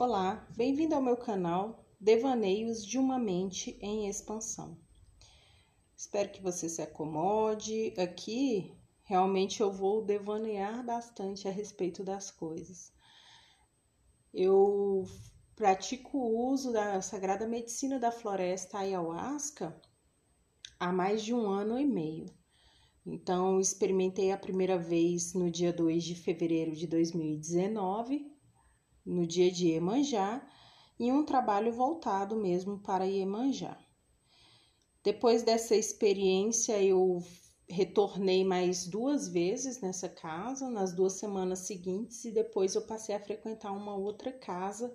[0.00, 4.78] Olá, bem-vindo ao meu canal Devaneios de uma Mente em Expansão.
[5.96, 7.94] Espero que você se acomode.
[7.98, 8.72] Aqui,
[9.02, 12.92] realmente, eu vou devanear bastante a respeito das coisas.
[14.32, 15.04] Eu
[15.56, 19.82] pratico o uso da Sagrada Medicina da Floresta Ayahuasca
[20.78, 22.26] há mais de um ano e meio.
[23.04, 28.37] Então, experimentei a primeira vez no dia 2 de fevereiro de 2019
[29.08, 30.46] no dia de Iemanjá
[30.98, 33.78] e um trabalho voltado mesmo para Iemanjá.
[35.02, 37.22] Depois dessa experiência, eu
[37.68, 43.20] retornei mais duas vezes nessa casa, nas duas semanas seguintes, e depois eu passei a
[43.20, 44.94] frequentar uma outra casa.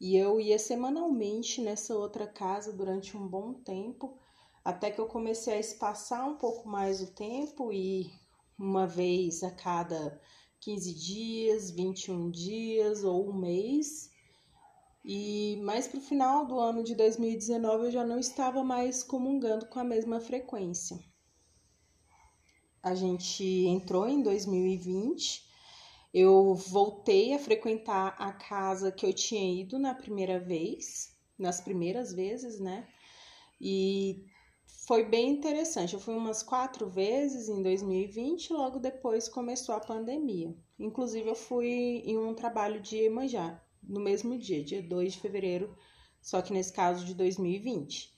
[0.00, 4.16] E eu ia semanalmente nessa outra casa durante um bom tempo,
[4.64, 8.12] até que eu comecei a espaçar um pouco mais o tempo e
[8.56, 10.20] uma vez a cada
[10.60, 14.10] 15 dias, 21 dias ou um mês.
[15.04, 19.66] E mais para o final do ano de 2019 eu já não estava mais comungando
[19.66, 20.98] com a mesma frequência.
[22.82, 25.46] A gente entrou em 2020,
[26.12, 32.12] eu voltei a frequentar a casa que eu tinha ido na primeira vez, nas primeiras
[32.12, 32.86] vezes, né?
[33.60, 34.24] E
[34.88, 35.92] foi bem interessante.
[35.92, 40.56] Eu fui umas quatro vezes em 2020, logo depois começou a pandemia.
[40.78, 45.76] Inclusive, eu fui em um trabalho de Iemanjá, no mesmo dia, dia 2 de fevereiro,
[46.22, 48.16] só que nesse caso de 2020.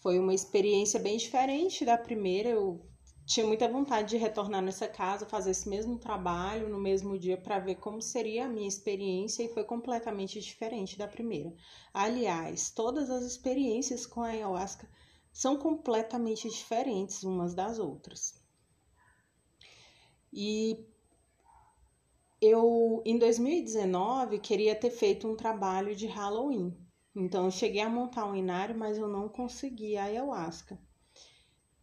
[0.00, 2.48] Foi uma experiência bem diferente da primeira.
[2.48, 2.84] Eu
[3.24, 7.60] tinha muita vontade de retornar nessa casa, fazer esse mesmo trabalho no mesmo dia para
[7.60, 11.54] ver como seria a minha experiência e foi completamente diferente da primeira.
[11.92, 14.88] Aliás, todas as experiências com a ayahuasca
[15.34, 18.40] são completamente diferentes umas das outras.
[20.32, 20.86] E
[22.40, 26.78] eu, em 2019, queria ter feito um trabalho de Halloween.
[27.16, 30.78] Então, eu cheguei a montar um inário, mas eu não consegui a ayahuasca.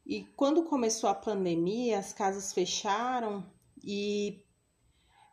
[0.06, 3.46] E quando começou a pandemia, as casas fecharam
[3.84, 4.46] e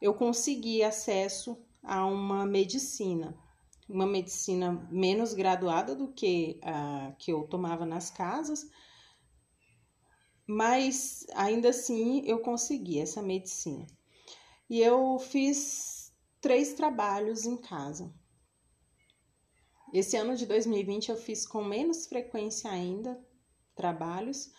[0.03, 3.38] eu consegui acesso a uma medicina
[3.88, 8.69] uma medicina menos graduada do que a que eu tomava nas casas,
[10.47, 13.87] mas ainda assim eu consegui essa medicina.
[14.69, 18.12] E eu fiz três trabalhos em casa.
[19.93, 23.19] Esse ano de 2020 eu fiz com menos frequência ainda
[23.75, 24.53] trabalhos,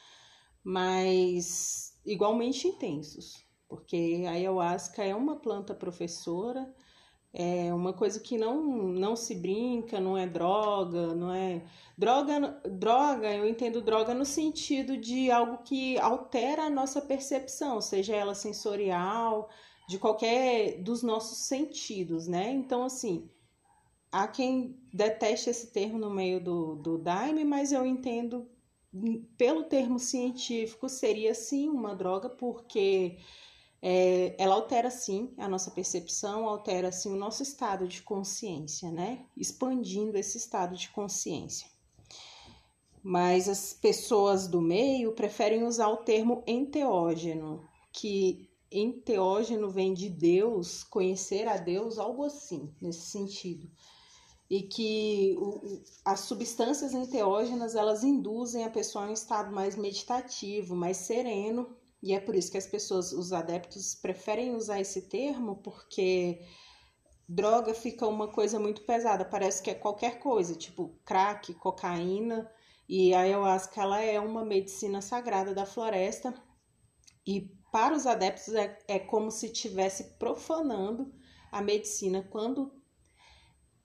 [0.64, 6.74] mas igualmente intensos, porque a ayahuasca é uma planta professora
[7.34, 11.64] é uma coisa que não, não se brinca, não é droga, não é.
[11.98, 18.16] Droga, droga, eu entendo droga no sentido de algo que altera a nossa percepção, seja
[18.16, 19.50] ela sensorial,
[19.88, 22.52] de qualquer dos nossos sentidos, né?
[22.52, 23.30] Então, assim,
[24.12, 28.50] há quem deteste esse termo no meio do, do Daime, mas eu entendo,
[29.38, 33.18] pelo termo científico, seria sim uma droga, porque
[33.82, 39.26] é, ela altera sim a nossa percepção, altera sim o nosso estado de consciência, né?
[39.38, 41.68] Expandindo esse estado de consciência.
[43.02, 47.64] Mas as pessoas do meio preferem usar o termo enteógeno,
[47.94, 53.72] que enteógeno vem de Deus, conhecer a Deus, algo assim, nesse sentido.
[54.50, 60.76] E que o, as substâncias enteógenas, elas induzem a pessoa a um estado mais meditativo,
[60.76, 65.58] mais sereno, e é por isso que as pessoas, os adeptos, preferem usar esse termo,
[65.58, 66.42] porque
[67.28, 72.50] droga fica uma coisa muito pesada, parece que é qualquer coisa, tipo crack, cocaína,
[72.88, 76.34] e a ayahuasca ela é uma medicina sagrada da floresta,
[77.28, 81.14] e para os adeptos é, é como se estivesse profanando
[81.52, 82.72] a medicina quando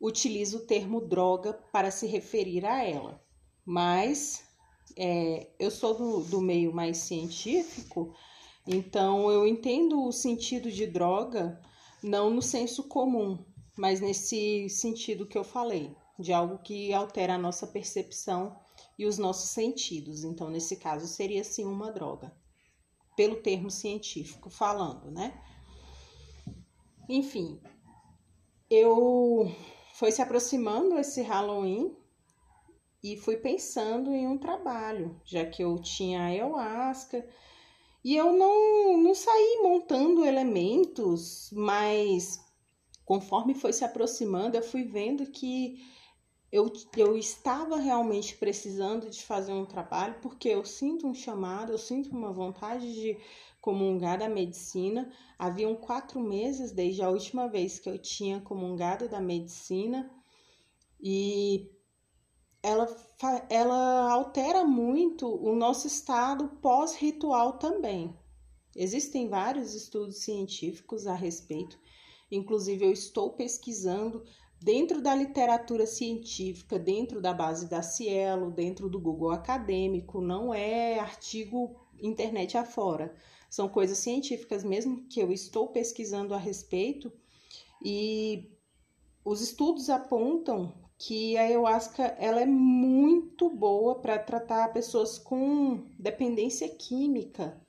[0.01, 3.23] utiliza o termo droga para se referir a ela.
[3.65, 4.44] Mas
[4.97, 8.15] é, eu sou do, do meio mais científico,
[8.67, 11.61] então eu entendo o sentido de droga
[12.03, 13.45] não no senso comum,
[13.77, 18.57] mas nesse sentido que eu falei, de algo que altera a nossa percepção
[18.99, 20.23] e os nossos sentidos.
[20.23, 22.33] Então, nesse caso, seria sim uma droga,
[23.17, 25.41] pelo termo científico falando, né?
[27.09, 27.61] Enfim,
[28.71, 29.51] eu
[29.95, 31.97] foi se aproximando esse Halloween
[33.05, 37.29] e fui pensando em um trabalho, já que eu tinha a ayahuasca
[38.03, 42.41] e eu não, não saí montando elementos, mas
[43.05, 45.85] conforme foi se aproximando, eu fui vendo que
[46.51, 51.79] eu, eu estava realmente precisando de fazer um trabalho, porque eu sinto um chamado, eu
[51.79, 53.19] sinto uma vontade de
[53.61, 55.13] comungar da medicina.
[55.39, 60.11] Haviam quatro meses desde a última vez que eu tinha comungado da medicina
[60.99, 61.74] e
[62.65, 62.89] ela,
[63.51, 68.17] ela altera muito o nosso estado pós-ritual também.
[68.75, 71.79] Existem vários estudos científicos a respeito,
[72.33, 74.25] inclusive eu estou pesquisando
[74.59, 80.99] dentro da literatura científica, dentro da base da Cielo, dentro do Google acadêmico, não é
[80.99, 83.15] artigo internet afora.
[83.51, 87.13] São coisas científicas mesmo que eu estou pesquisando a respeito
[87.85, 88.51] e
[89.23, 96.69] os estudos apontam que a ayahuasca ela é muito boa para tratar pessoas com dependência
[96.69, 97.61] química,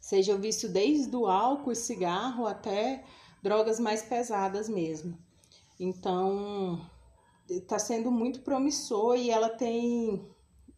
[0.00, 3.04] seja o vício desde o álcool e cigarro até
[3.42, 5.16] drogas mais pesadas mesmo.
[5.78, 6.80] Então,
[7.48, 10.28] está sendo muito promissor e ela tem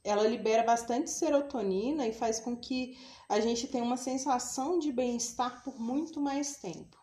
[0.05, 2.99] ela libera bastante serotonina e faz com que
[3.29, 6.99] a gente tenha uma sensação de bem-estar por muito mais tempo.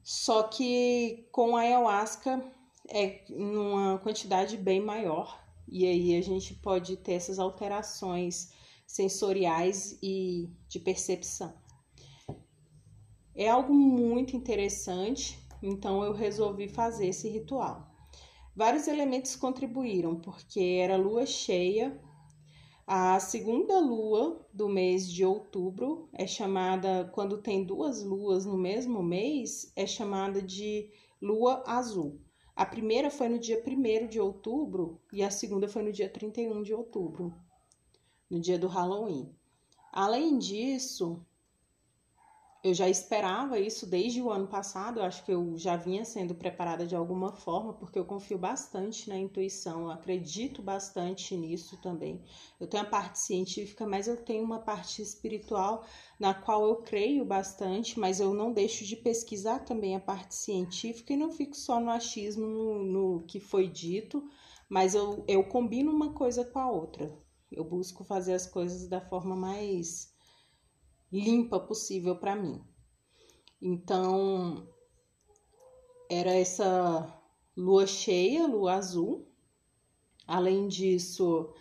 [0.03, 2.43] Só que com a ayahuasca
[2.89, 5.39] é numa quantidade bem maior.
[5.69, 8.51] E aí a gente pode ter essas alterações
[8.93, 11.55] sensoriais e de percepção.
[13.35, 17.89] É algo muito interessante, então eu resolvi fazer esse ritual.
[18.55, 21.99] Vários elementos contribuíram, porque era lua cheia
[22.93, 29.01] a segunda lua do mês de outubro é chamada, quando tem duas luas no mesmo
[29.01, 30.91] mês, é chamada de
[31.23, 32.21] lua azul.
[32.57, 36.65] A primeira foi no dia 1 de outubro e a segunda foi no dia 31
[36.65, 37.33] de outubro,
[38.31, 39.35] no dia do Halloween.
[39.93, 41.27] Além disso,
[42.63, 46.35] eu já esperava isso desde o ano passado, eu acho que eu já vinha sendo
[46.35, 52.23] preparada de alguma forma, porque eu confio bastante na intuição, eu acredito bastante nisso também.
[52.61, 55.87] Eu tenho a parte científica, mas eu tenho uma parte espiritual
[56.19, 61.15] na qual eu creio bastante, mas eu não deixo de pesquisar também a parte científica
[61.15, 64.23] e não fico só no achismo no, no que foi dito,
[64.69, 67.11] mas eu, eu combino uma coisa com a outra.
[67.51, 70.15] Eu busco fazer as coisas da forma mais
[71.11, 72.65] limpa possível para mim.
[73.61, 74.69] Então,
[76.09, 77.21] era essa
[77.57, 79.27] lua cheia, lua azul.
[80.27, 81.53] Além disso,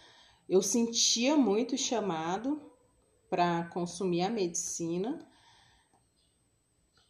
[0.47, 2.61] eu sentia muito chamado
[3.29, 5.27] para consumir a medicina.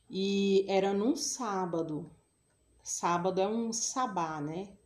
[0.10, 2.10] E era num sábado.
[2.82, 4.79] Sábado é um sabá, né?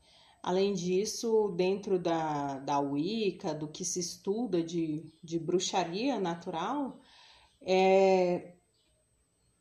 [0.44, 7.00] Além disso, dentro da, da Wicca, do que se estuda de, de bruxaria natural,
[7.62, 8.54] é,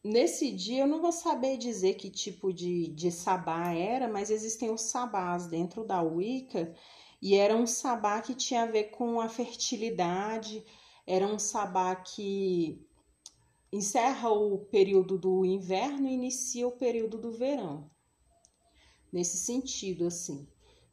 [0.03, 4.73] nesse dia eu não vou saber dizer que tipo de, de sabá era, mas existem
[4.73, 6.75] os sabás dentro da Wicca
[7.23, 10.65] e era um sabá que tinha a ver com a fertilidade,
[11.07, 12.85] era um sabá que
[13.73, 17.89] encerra o período do inverno e inicia o período do verão.
[19.13, 20.49] Nesse sentido, assim.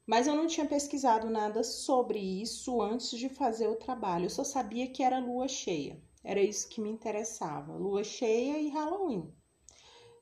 [0.10, 4.26] Mas eu não tinha pesquisado nada sobre isso antes de fazer o trabalho.
[4.26, 6.02] Eu só sabia que era lua cheia.
[6.24, 9.32] Era isso que me interessava, lua cheia e Halloween.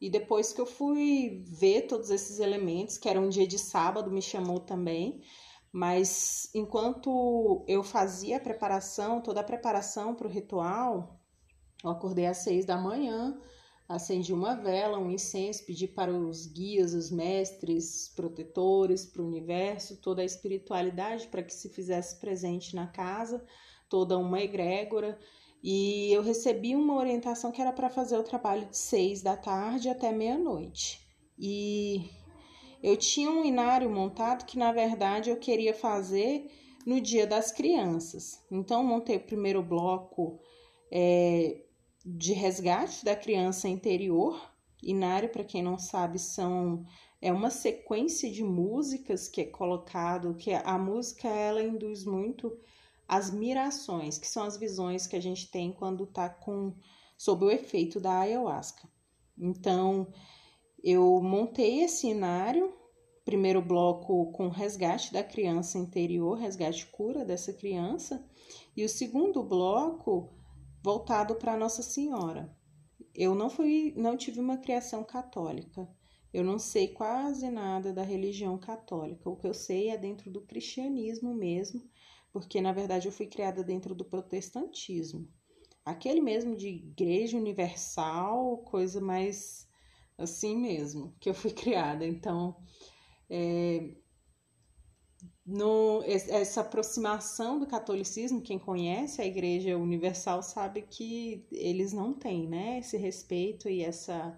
[0.02, 4.12] E depois que eu fui ver todos esses elementos, que era um dia de sábado,
[4.12, 5.22] me chamou também.
[5.72, 11.18] Mas enquanto eu fazia a preparação, toda a preparação para o ritual,
[11.82, 13.40] eu acordei às seis da manhã,
[13.88, 20.02] acendi uma vela, um incenso, pedi para os guias, os mestres, protetores, para o universo,
[20.02, 23.44] toda a espiritualidade para que se fizesse presente na casa,
[23.90, 25.18] toda uma egrégora
[25.64, 29.90] e eu recebi uma orientação que era para fazer o trabalho de seis da tarde
[29.90, 31.06] até meia-noite.
[31.38, 32.10] E
[32.82, 36.50] eu tinha um inário montado que, na verdade, eu queria fazer
[36.86, 38.42] no dia das crianças.
[38.52, 40.40] Então, montei o primeiro bloco
[40.92, 41.64] é,
[42.10, 44.50] de resgate da criança interior.
[44.82, 46.86] Inário, para quem não sabe, são
[47.20, 52.58] é uma sequência de músicas que é colocado, que a música ela induz muito
[53.08, 56.76] as mirações, que são as visões que a gente tem quando está com
[57.18, 58.88] sob o efeito da ayahuasca.
[59.38, 60.08] Então,
[60.84, 62.74] eu montei esse cenário,
[63.26, 68.24] primeiro bloco com resgate da criança interior, resgate cura dessa criança,
[68.76, 70.37] e o segundo bloco
[70.88, 72.50] voltado para Nossa Senhora.
[73.14, 75.86] Eu não fui, não tive uma criação católica.
[76.34, 79.30] Eu não sei quase nada da religião católica.
[79.30, 81.84] O que eu sei é dentro do cristianismo mesmo,
[82.32, 85.28] porque na verdade eu fui criada dentro do protestantismo.
[85.84, 89.68] Aquele mesmo de igreja universal, coisa mais
[90.18, 92.08] assim mesmo, que eu fui criada.
[92.08, 92.56] Então,
[93.30, 93.94] é,
[95.48, 102.46] no, essa aproximação do catolicismo, quem conhece a Igreja Universal sabe que eles não têm,
[102.48, 104.38] né, esse respeito e essa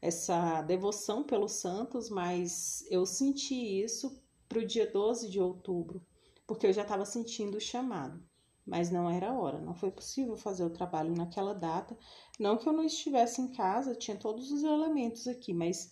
[0.00, 6.04] essa devoção pelos santos, mas eu senti isso para o dia 12 de outubro,
[6.46, 8.22] porque eu já estava sentindo o chamado,
[8.66, 11.96] mas não era hora, não foi possível fazer o trabalho naquela data.
[12.38, 15.90] Não que eu não estivesse em casa, tinha todos os elementos aqui, mas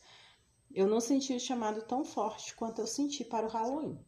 [0.74, 3.98] eu não senti o chamado tão forte quanto eu senti para o Halloween.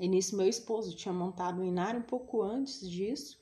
[0.00, 3.38] E nisso meu esposo tinha montado um inário um pouco antes disso,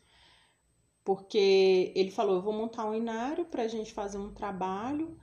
[1.04, 5.16] porque ele falou: Eu vou montar um inário para a gente fazer um trabalho.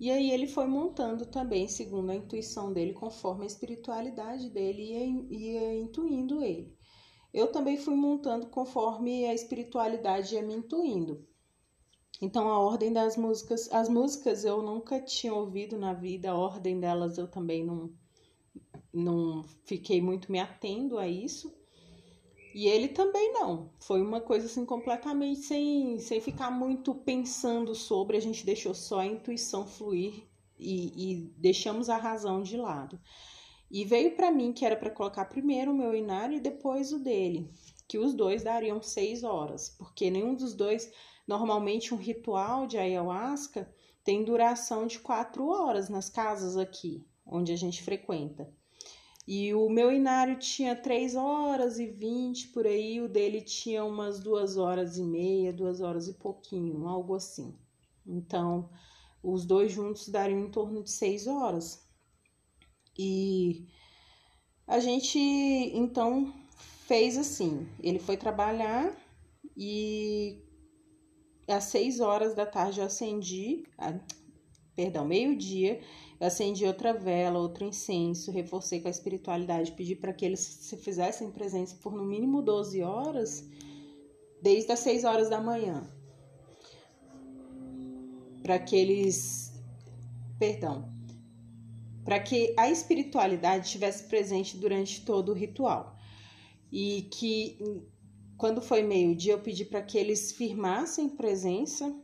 [0.00, 5.04] E aí ele foi montando também, segundo a intuição dele, conforme a espiritualidade dele ia,
[5.30, 6.74] ia intuindo ele.
[7.34, 11.28] Eu também fui montando conforme a espiritualidade ia me intuindo.
[12.22, 16.80] Então a ordem das músicas, as músicas eu nunca tinha ouvido na vida, a ordem
[16.80, 17.92] delas eu também não,
[18.92, 21.54] não fiquei muito me atendo a isso.
[22.54, 23.70] E ele também não.
[23.78, 29.00] Foi uma coisa assim completamente sem, sem ficar muito pensando sobre, a gente deixou só
[29.00, 30.26] a intuição fluir
[30.58, 33.00] e, e deixamos a razão de lado.
[33.70, 36.98] E veio para mim que era para colocar primeiro o meu inário e depois o
[36.98, 37.48] dele,
[37.86, 40.92] que os dois dariam seis horas, porque nenhum dos dois,
[41.26, 47.56] normalmente um ritual de ayahuasca tem duração de quatro horas nas casas aqui, onde a
[47.56, 48.52] gente frequenta.
[49.32, 54.18] E o meu inário tinha 3 horas e 20 por aí, o dele tinha umas
[54.18, 57.56] 2 horas e meia, 2 horas e pouquinho, algo assim.
[58.04, 58.68] Então,
[59.22, 61.88] os dois juntos dariam em torno de 6 horas.
[62.98, 63.68] E
[64.66, 66.34] a gente então
[66.88, 68.92] fez assim: ele foi trabalhar
[69.56, 70.42] e
[71.46, 73.62] às 6 horas da tarde eu acendi,
[74.74, 75.80] perdão, meio-dia,
[76.20, 80.76] eu acendi outra vela, outro incenso, reforcei com a espiritualidade, pedi para que eles se
[80.76, 83.48] fizessem presença por no mínimo 12 horas,
[84.42, 85.82] desde as 6 horas da manhã.
[88.42, 89.50] Para que eles.
[90.38, 90.92] Perdão.
[92.04, 95.96] Para que a espiritualidade estivesse presente durante todo o ritual.
[96.70, 97.58] E que
[98.36, 101.94] quando foi meio-dia, eu pedi para que eles firmassem presença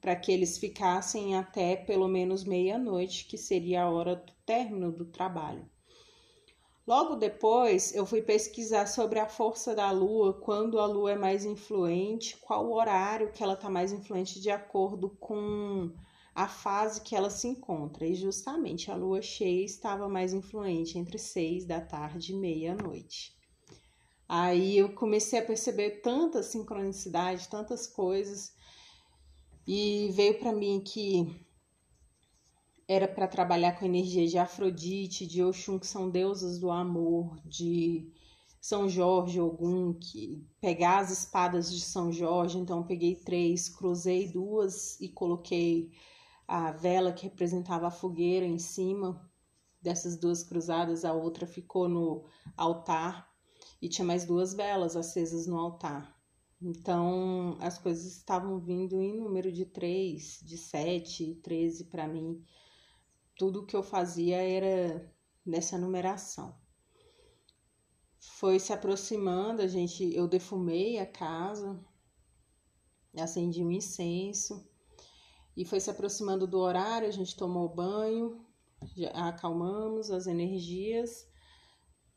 [0.00, 5.04] para que eles ficassem até pelo menos meia-noite, que seria a hora do término do
[5.04, 5.68] trabalho.
[6.86, 11.44] Logo depois, eu fui pesquisar sobre a força da lua, quando a lua é mais
[11.44, 15.92] influente, qual o horário que ela está mais influente de acordo com
[16.34, 18.06] a fase que ela se encontra.
[18.06, 23.36] E justamente a lua cheia estava mais influente entre seis da tarde e meia-noite.
[24.28, 28.52] Aí eu comecei a perceber tanta sincronicidade, tantas coisas
[29.66, 31.46] e veio para mim que
[32.88, 37.40] era para trabalhar com a energia de Afrodite, de Oxum, que são deusas do amor,
[37.44, 38.12] de
[38.60, 45.00] São Jorge, Ogum, que pegar as espadas de São Jorge, então peguei três, cruzei duas
[45.00, 45.92] e coloquei
[46.48, 49.24] a vela que representava a fogueira em cima
[49.80, 52.24] dessas duas cruzadas, a outra ficou no
[52.56, 53.30] altar
[53.80, 56.19] e tinha mais duas velas acesas no altar.
[56.62, 62.44] Então, as coisas estavam vindo em número de três, de sete, treze para mim.
[63.34, 65.10] Tudo que eu fazia era
[65.44, 66.54] nessa numeração.
[68.18, 71.82] Foi se aproximando, a gente, eu defumei a casa,
[73.16, 74.68] acendi um incenso
[75.56, 78.44] e foi se aproximando do horário, a gente tomou banho,
[79.14, 81.29] acalmamos as energias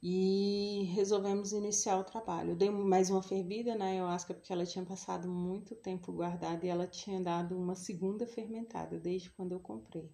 [0.05, 2.51] e resolvemos iniciar o trabalho.
[2.51, 6.69] Eu dei mais uma fervida na ayahuasca porque ela tinha passado muito tempo guardada e
[6.69, 10.11] ela tinha dado uma segunda fermentada desde quando eu comprei.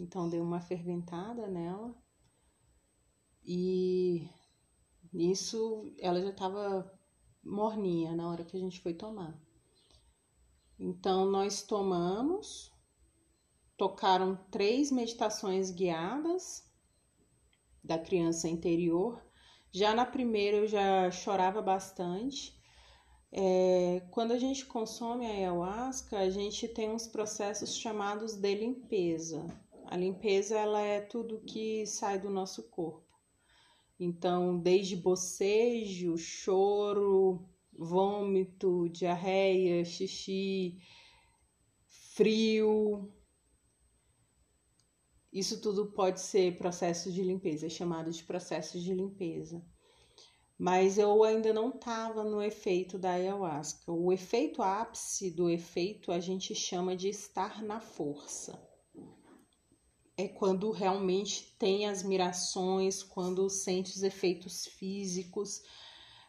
[0.00, 1.94] Então dei uma ferventada nela
[3.44, 4.26] e
[5.12, 6.90] nisso ela já estava
[7.44, 9.38] morninha na hora que a gente foi tomar.
[10.78, 12.72] Então nós tomamos,
[13.76, 16.67] tocaram três meditações guiadas
[17.88, 19.20] da criança interior.
[19.72, 22.54] Já na primeira eu já chorava bastante.
[23.32, 29.46] É, quando a gente consome a ayahuasca, a gente tem uns processos chamados de limpeza.
[29.86, 33.08] A limpeza ela é tudo que sai do nosso corpo.
[33.98, 40.78] Então, desde bocejo, choro, vômito, diarreia, xixi,
[42.14, 43.10] frio,
[45.32, 49.62] isso tudo pode ser processo de limpeza, é chamado de processo de limpeza.
[50.58, 53.92] Mas eu ainda não estava no efeito da ayahuasca.
[53.92, 58.60] O efeito ápice do efeito a gente chama de estar na força.
[60.16, 65.62] É quando realmente tem as mirações, quando sente os efeitos físicos,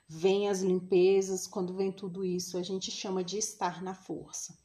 [0.08, 4.56] vem as limpezas, quando vem tudo isso, a gente chama de estar na força.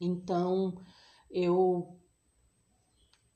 [0.00, 0.82] Então,
[1.30, 2.01] eu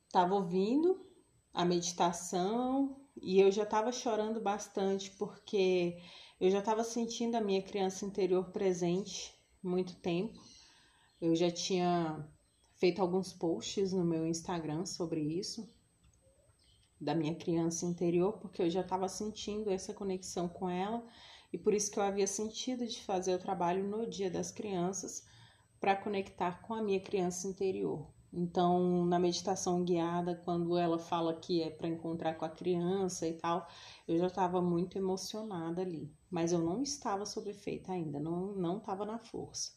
[0.07, 1.05] estava ouvindo
[1.53, 5.99] a meditação e eu já estava chorando bastante porque
[6.41, 10.39] eu já estava sentindo a minha criança interior presente muito tempo.
[11.21, 12.29] Eu já tinha
[12.75, 15.69] feito alguns posts no meu Instagram sobre isso,
[17.01, 21.07] da minha criança interior, porque eu já estava sentindo essa conexão com ela
[21.53, 25.27] e por isso que eu havia sentido de fazer o trabalho no Dia das Crianças
[25.81, 28.16] para conectar com a minha criança interior.
[28.33, 33.35] Então, na meditação guiada, quando ela fala que é para encontrar com a criança e
[33.35, 33.67] tal,
[34.07, 38.79] eu já estava muito emocionada ali, mas eu não estava sob efeito ainda, não não
[38.79, 39.73] estava na força.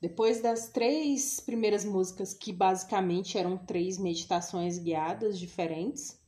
[0.00, 6.20] Depois das três primeiras músicas, que basicamente eram três meditações guiadas diferentes,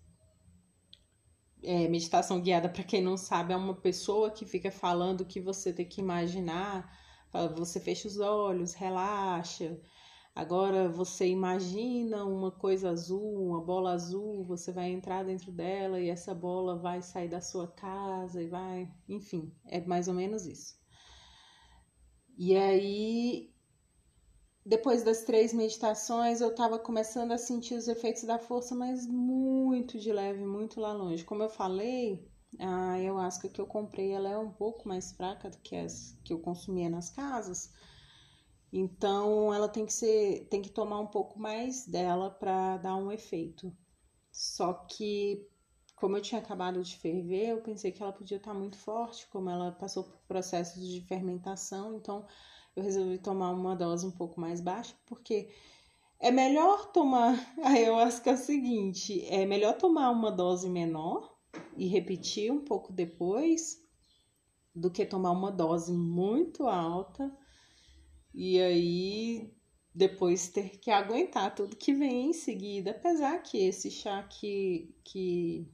[1.63, 5.73] é, meditação guiada, para quem não sabe, é uma pessoa que fica falando que você
[5.73, 6.91] tem que imaginar
[7.55, 9.79] você fecha os olhos, relaxa.
[10.37, 16.11] Agora você imagina uma coisa azul, uma bola azul, você vai entrar dentro dela e
[16.11, 20.77] essa bola vai sair da sua casa e vai, enfim, é mais ou menos isso.
[22.37, 23.51] E aí,
[24.63, 29.99] depois das três meditações, eu estava começando a sentir os efeitos da força, mas muito
[29.99, 31.25] de leve, muito lá longe.
[31.25, 35.57] Como eu falei, a ayahuasca que eu comprei ela é um pouco mais fraca do
[35.61, 37.73] que as que eu consumia nas casas.
[38.73, 43.13] Então ela tem que ser, tem que tomar um pouco mais dela para dar um
[43.13, 43.73] efeito.
[44.31, 45.49] Só que
[45.97, 49.27] como eu tinha acabado de ferver, eu pensei que ela podia estar tá muito forte,
[49.29, 52.27] como ela passou por processos de fermentação, então
[52.77, 55.49] eu resolvi tomar uma dose um pouco mais baixa, porque
[56.21, 61.35] é melhor tomar, a ayahuasca é o seguinte, é melhor tomar uma dose menor
[61.75, 63.83] e repetir um pouco depois
[64.75, 67.35] do que tomar uma dose muito alta
[68.37, 69.53] e aí
[69.95, 72.91] depois ter que aguentar tudo que vem em seguida.
[72.91, 75.67] Apesar que esse chá que, que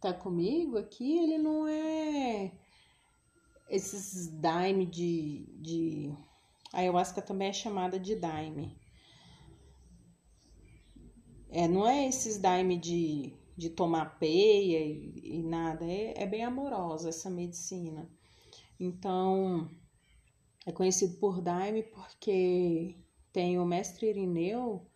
[0.00, 2.52] tá comigo aqui, ele não é
[3.68, 6.16] esses daime de, de.
[6.72, 8.78] A ayahuasca também é chamada de daime.
[11.50, 15.84] É, não é esses daime de de tomar peia e, e nada.
[15.84, 18.08] É, é bem amorosa essa medicina.
[18.78, 19.70] Então,
[20.66, 22.96] é conhecido por Daime porque
[23.32, 24.86] tem o mestre Irineu,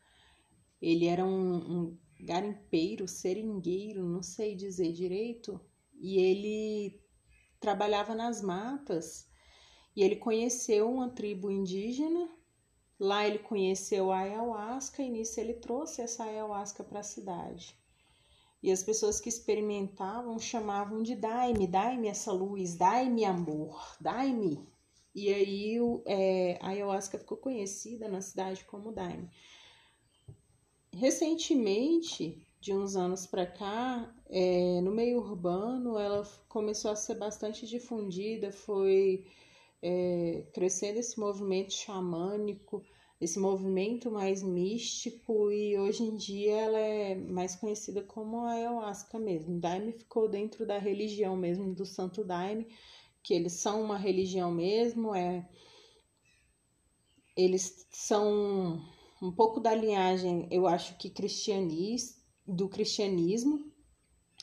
[0.81, 5.61] ele era um, um garimpeiro, seringueiro, não sei dizer direito,
[5.95, 7.01] e ele
[7.61, 9.29] trabalhava nas matas
[9.95, 12.31] e ele conheceu uma tribo indígena.
[13.01, 17.77] Lá ele conheceu a ayahuasca e nisso ele trouxe essa ayahuasca para a cidade.
[18.61, 24.69] E as pessoas que experimentavam chamavam de dai-me, dai-me essa luz, dai-me amor, dai-me.
[25.19, 29.29] E aí é, a ayahuasca ficou conhecida na cidade como daime.
[30.93, 37.67] Recentemente, de uns anos para cá, é, no meio urbano, ela começou a ser bastante
[37.67, 39.27] difundida, foi
[39.83, 42.85] é, crescendo esse movimento xamânico
[43.21, 49.59] esse movimento mais místico e hoje em dia ela é mais conhecida como ayahuasca mesmo.
[49.59, 52.69] Daime ficou dentro da religião mesmo do Santo Daime,
[53.29, 55.47] que eles são uma religião mesmo, é
[57.37, 58.81] eles são
[59.23, 63.71] um pouco da linhagem, eu acho que cristianis, do cristianismo.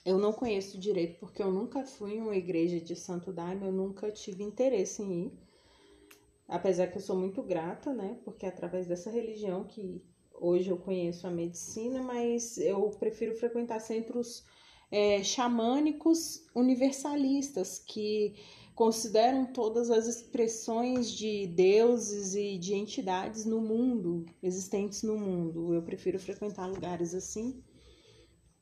[0.05, 3.71] Eu não conheço direito porque eu nunca fui em uma igreja de Santo Daime, eu
[3.71, 5.45] nunca tive interesse em ir
[6.47, 8.19] apesar que eu sou muito grata, né?
[8.23, 9.99] Porque é através dessa religião que
[10.31, 14.45] hoje eu conheço a medicina, mas eu prefiro frequentar centros
[14.91, 18.35] é, xamânicos universalistas que
[18.75, 25.73] consideram todas as expressões de deuses e de entidades no mundo, existentes no mundo.
[25.73, 27.63] Eu prefiro frequentar lugares assim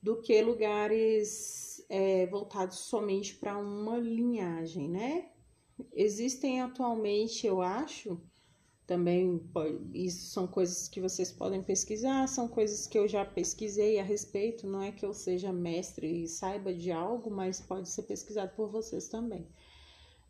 [0.02, 5.30] do que lugares é, voltados somente para uma linhagem, né?
[5.94, 8.22] Existem atualmente, eu acho,
[8.86, 9.42] também
[9.94, 14.68] isso são coisas que vocês podem pesquisar, são coisas que eu já pesquisei a respeito,
[14.68, 18.70] não é que eu seja mestre e saiba de algo, mas pode ser pesquisado por
[18.70, 19.48] vocês também.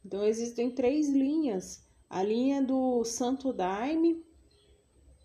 [0.05, 4.25] Então existem três linhas: a linha do Santo Daime,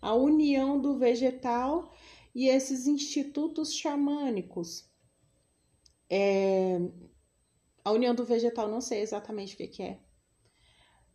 [0.01, 1.91] a união do vegetal
[2.33, 4.89] e esses institutos xamânicos.
[6.09, 6.79] É,
[7.83, 9.99] a União do Vegetal não sei exatamente o que, que é.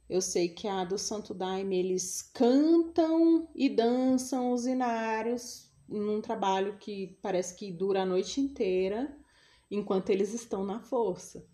[0.08, 6.76] Eu sei que a do Santo Daime eles cantam e dançam os inários num trabalho
[6.78, 9.16] que parece que dura a noite inteira
[9.70, 11.46] enquanto eles estão na força.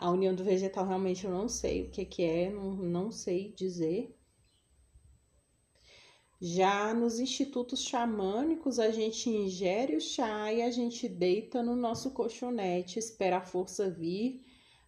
[0.00, 3.52] A União do Vegetal realmente eu não sei o que, que é, não, não sei
[3.52, 4.16] dizer.
[6.40, 12.12] Já nos institutos xamânicos, a gente ingere o chá e a gente deita no nosso
[12.12, 14.42] colchonete, espera a força vir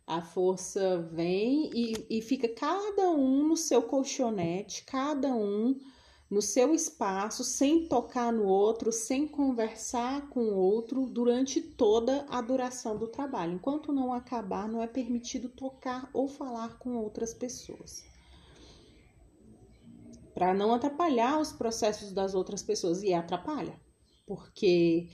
[0.06, 5.78] a força vem e, e fica cada um no seu colchonete, cada um
[6.32, 12.40] no seu espaço, sem tocar no outro, sem conversar com o outro durante toda a
[12.40, 13.52] duração do trabalho.
[13.52, 18.02] Enquanto não acabar, não é permitido tocar ou falar com outras pessoas.
[20.32, 23.78] Para não atrapalhar os processos das outras pessoas, e atrapalha,
[24.26, 25.10] porque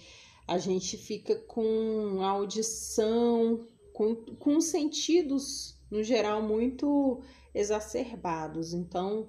[0.46, 7.20] a gente fica com audição com, com sentidos, no geral, muito
[7.52, 8.72] exacerbados.
[8.72, 9.28] Então,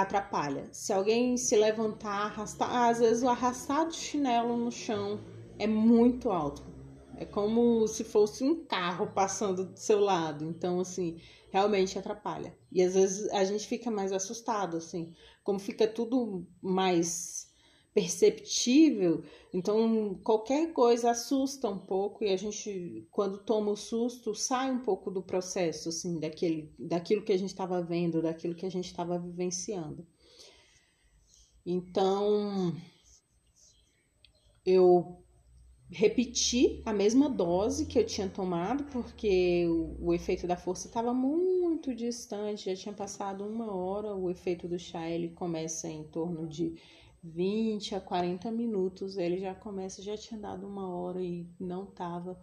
[0.00, 0.68] atrapalha.
[0.72, 5.20] Se alguém se levantar, arrastar, às vezes o arrastar do chinelo no chão
[5.58, 6.62] é muito alto.
[7.18, 10.44] É como se fosse um carro passando do seu lado.
[10.44, 11.18] Então, assim,
[11.50, 12.54] realmente atrapalha.
[12.70, 15.12] E às vezes a gente fica mais assustado, assim.
[15.42, 17.35] Como fica tudo mais
[17.96, 24.70] perceptível, então qualquer coisa assusta um pouco e a gente, quando toma o susto, sai
[24.70, 28.70] um pouco do processo, assim, daquele, daquilo que a gente estava vendo, daquilo que a
[28.70, 30.06] gente estava vivenciando.
[31.64, 32.76] Então,
[34.66, 35.16] eu
[35.90, 41.14] repeti a mesma dose que eu tinha tomado, porque o, o efeito da força estava
[41.14, 46.46] muito distante, já tinha passado uma hora, o efeito do chá ele começa em torno
[46.46, 46.76] de
[47.26, 52.38] 20 a 40 minutos, ele já começa, já tinha dado uma hora e não tava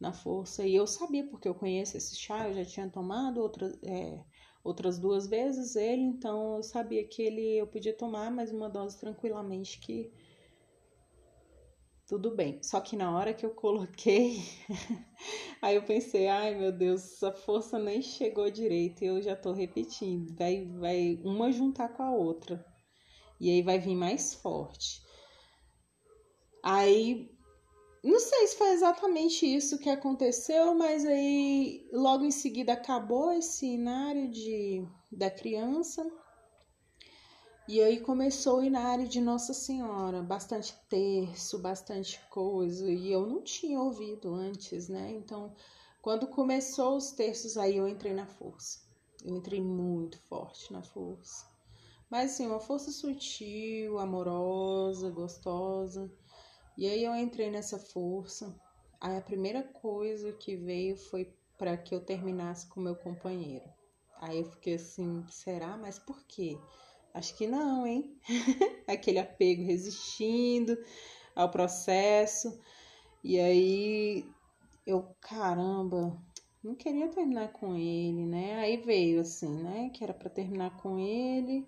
[0.00, 0.66] na força.
[0.66, 4.22] E eu sabia, porque eu conheço esse chá, eu já tinha tomado outra, é,
[4.62, 8.98] outras duas vezes ele, então eu sabia que ele eu podia tomar mais uma dose
[8.98, 10.12] tranquilamente que
[12.06, 12.62] tudo bem.
[12.62, 14.38] Só que na hora que eu coloquei,
[15.60, 19.52] aí eu pensei, ai meu Deus, essa força nem chegou direito, e eu já tô
[19.52, 22.64] repetindo, vai, vai uma juntar com a outra
[23.40, 25.02] e aí vai vir mais forte.
[26.62, 27.30] Aí,
[28.02, 33.66] não sei se foi exatamente isso que aconteceu, mas aí logo em seguida acabou esse
[33.66, 36.04] inário de, da criança.
[37.68, 43.42] E aí começou o inário de Nossa Senhora, bastante terço, bastante coisa, e eu não
[43.42, 45.12] tinha ouvido antes, né?
[45.12, 45.54] Então,
[46.00, 48.80] quando começou os terços, aí eu entrei na força.
[49.22, 51.44] Eu entrei muito forte na força.
[52.10, 56.10] Mas assim, uma força sutil, amorosa, gostosa.
[56.76, 58.54] E aí eu entrei nessa força.
[59.00, 63.64] Aí a primeira coisa que veio foi para que eu terminasse com meu companheiro.
[64.20, 65.76] Aí eu fiquei assim, será?
[65.76, 66.58] Mas por quê?
[67.12, 68.16] Acho que não, hein?
[68.86, 70.78] Aquele apego resistindo
[71.34, 72.58] ao processo.
[73.22, 74.24] E aí
[74.86, 76.16] eu, caramba,
[76.62, 78.54] não queria terminar com ele, né?
[78.56, 79.90] Aí veio assim, né?
[79.90, 81.66] Que era para terminar com ele.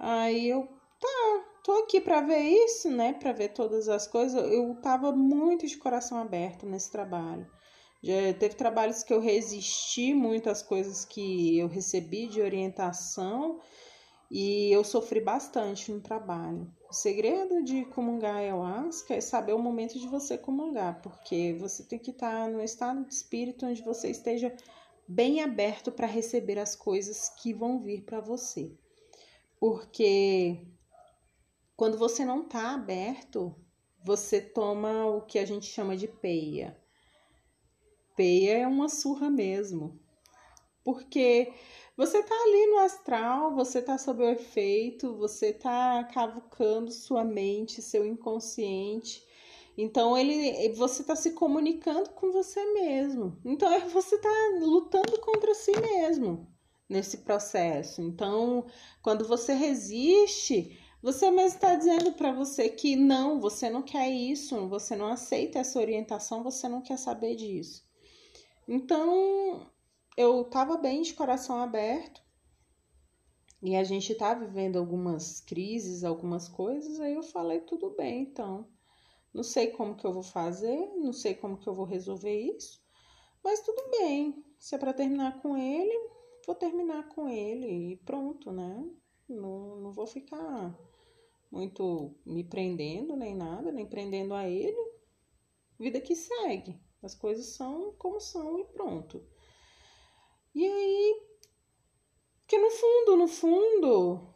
[0.00, 0.68] Aí eu,
[1.00, 3.12] tá, tô aqui para ver isso, né?
[3.12, 4.40] Para ver todas as coisas.
[4.52, 7.46] Eu tava muito de coração aberto nesse trabalho.
[8.02, 13.58] Já teve trabalhos que eu resisti muito às coisas que eu recebi de orientação
[14.30, 16.70] e eu sofri bastante no trabalho.
[16.88, 21.82] O segredo de comungar eu acho é saber o momento de você comungar, porque você
[21.82, 24.54] tem que estar tá no estado de espírito onde você esteja
[25.06, 28.70] bem aberto para receber as coisas que vão vir para você.
[29.60, 30.66] Porque
[31.76, 33.54] quando você não está aberto,
[34.04, 36.76] você toma o que a gente chama de peia.
[38.16, 39.98] Peia é uma surra mesmo.
[40.84, 41.52] Porque
[41.96, 47.82] você tá ali no astral, você tá sob o efeito, você tá cavucando sua mente,
[47.82, 49.26] seu inconsciente.
[49.76, 53.36] Então ele, você está se comunicando com você mesmo.
[53.44, 56.57] Então você está lutando contra si mesmo
[56.88, 58.00] nesse processo.
[58.00, 58.66] Então,
[59.02, 64.68] quando você resiste, você mesmo está dizendo para você que não, você não quer isso,
[64.68, 67.86] você não aceita essa orientação, você não quer saber disso.
[68.66, 69.70] Então,
[70.16, 72.20] eu estava bem de coração aberto
[73.62, 78.68] e a gente está vivendo algumas crises, algumas coisas, aí eu falei, tudo bem, então.
[79.32, 82.82] Não sei como que eu vou fazer, não sei como que eu vou resolver isso,
[83.44, 84.44] mas tudo bem.
[84.58, 85.92] Se é para terminar com ele,
[86.48, 88.82] vou terminar com ele e pronto, né?
[89.28, 90.74] Não, não vou ficar
[91.52, 94.92] muito me prendendo, nem nada, nem prendendo a ele.
[95.78, 96.80] Vida que segue.
[97.02, 99.22] As coisas são como são e pronto.
[100.54, 101.22] E aí,
[102.46, 104.34] que no fundo, no fundo,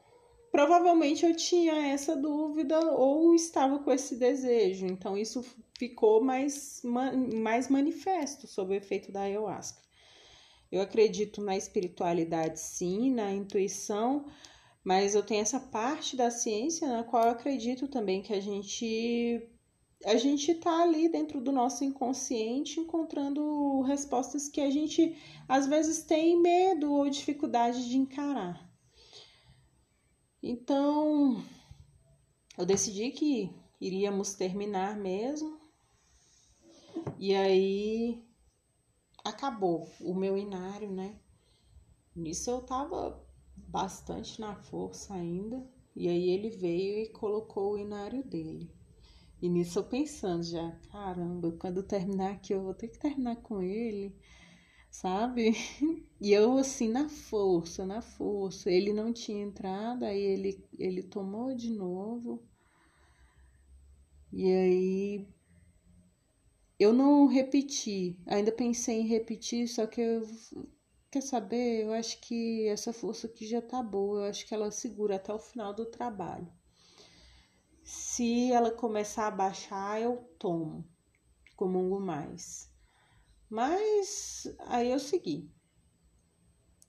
[0.51, 4.85] provavelmente eu tinha essa dúvida ou estava com esse desejo.
[4.85, 5.43] Então, isso
[5.79, 9.81] ficou mais, mais manifesto sob o efeito da ayahuasca.
[10.73, 14.25] Eu acredito na espiritualidade, sim, na intuição,
[14.83, 19.47] mas eu tenho essa parte da ciência na qual eu acredito também que a gente
[20.05, 26.03] a gente está ali dentro do nosso inconsciente encontrando respostas que a gente às vezes
[26.03, 28.69] tem medo ou dificuldade de encarar.
[30.43, 31.45] Então,
[32.59, 33.49] eu decidi que
[33.81, 35.61] iríamos terminar mesmo.
[37.17, 38.32] E aí
[39.25, 41.17] acabou o meu inário, né?
[42.15, 43.23] Nisso eu tava
[43.57, 45.65] bastante na força ainda.
[45.95, 48.71] E aí ele veio e colocou o inário dele.
[49.41, 53.37] E nisso eu pensando já, caramba, quando eu terminar aqui eu vou ter que terminar
[53.37, 54.15] com ele,
[54.91, 55.53] sabe?
[56.21, 58.71] E eu assim na força, na força.
[58.71, 62.41] Ele não tinha entrado, aí ele, ele tomou de novo.
[64.33, 65.29] E aí
[66.83, 70.23] eu não repeti, ainda pensei em repetir, só que eu
[71.11, 74.71] quer saber, eu acho que essa força aqui já tá boa, eu acho que ela
[74.71, 76.51] segura até o final do trabalho.
[77.85, 80.85] Se ela começar a baixar, eu tomo,
[81.57, 82.71] comungo mais.
[83.49, 85.51] Mas aí eu segui.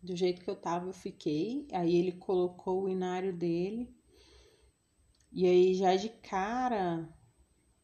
[0.01, 1.67] Do jeito que eu tava, eu fiquei.
[1.71, 3.93] Aí ele colocou o inário dele.
[5.31, 7.09] E aí já de cara,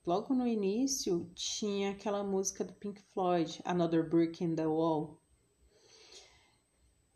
[0.09, 5.21] logo no início, tinha aquela música do Pink Floyd, Another Brick in the Wall.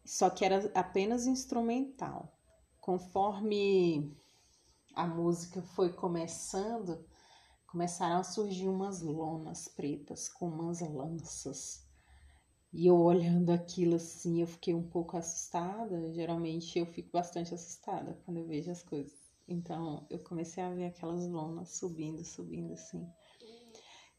[0.06, 2.38] Só que era apenas instrumental.
[2.80, 4.16] Conforme
[4.94, 7.04] a música foi começando,
[7.66, 11.84] começaram a surgir umas lonas pretas com umas lanças.
[12.72, 16.14] E eu olhando aquilo assim, eu fiquei um pouco assustada.
[16.14, 19.23] Geralmente eu fico bastante assustada quando eu vejo as coisas.
[19.48, 23.06] Então eu comecei a ver aquelas lonas subindo, subindo assim.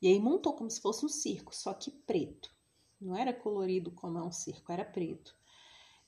[0.01, 2.51] E aí montou como se fosse um circo, só que preto.
[3.01, 5.35] Não era colorido como é um circo, era preto.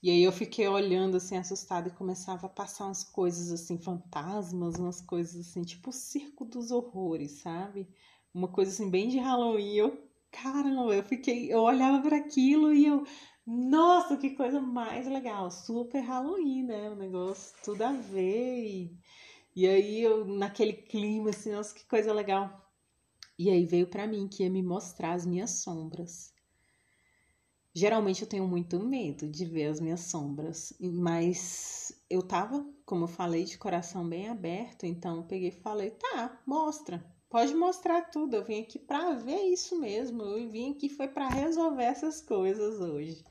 [0.03, 4.77] E aí eu fiquei olhando assim, assustada, e começava a passar umas coisas assim, fantasmas,
[4.77, 7.89] umas coisas assim, tipo o circo dos horrores, sabe?
[8.33, 9.75] Uma coisa assim, bem de Halloween.
[9.75, 13.05] Eu, caramba, eu fiquei, eu olhava para aquilo e eu,
[13.47, 16.91] nossa, que coisa mais legal, super Halloween, né?
[16.91, 18.65] O negócio, tudo a ver.
[18.65, 18.99] E,
[19.57, 22.71] e aí eu, naquele clima, assim, nossa, que coisa legal.
[23.39, 26.35] E aí veio para mim que ia me mostrar as minhas sombras.
[27.75, 33.09] Geralmente eu tenho muito medo de ver as minhas sombras, mas eu tava, como eu
[33.09, 38.37] falei, de coração bem aberto, então eu peguei e falei: tá, mostra, pode mostrar tudo.
[38.37, 42.81] Eu vim aqui para ver isso mesmo, eu vim aqui foi para resolver essas coisas
[42.81, 43.25] hoje.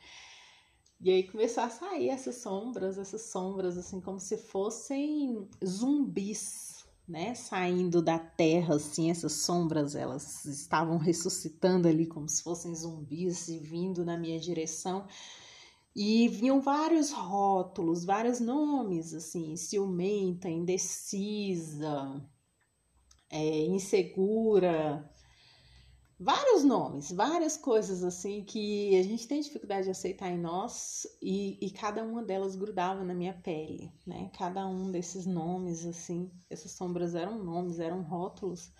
[0.99, 6.75] E aí começou a sair essas sombras, essas sombras assim como se fossem zumbis
[7.08, 13.47] né, saindo da terra, assim, essas sombras, elas estavam ressuscitando ali como se fossem zumbis
[13.47, 15.08] e vindo na minha direção.
[15.95, 22.21] E vinham vários rótulos, vários nomes, assim, ciumenta, indecisa,
[23.29, 25.10] é, insegura,
[26.19, 31.58] vários nomes, várias coisas assim que a gente tem dificuldade de aceitar em nós e,
[31.62, 34.30] e cada uma delas grudava na minha pele, né?
[34.38, 38.71] Cada um desses nomes, assim, essas sombras eram nomes, eram rótulos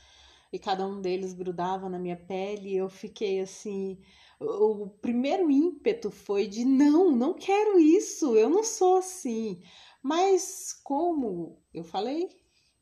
[0.52, 4.00] e cada um deles grudava na minha pele e eu fiquei assim.
[4.40, 9.62] O primeiro ímpeto foi de não, não quero isso, eu não sou assim.
[10.02, 12.30] Mas como eu falei,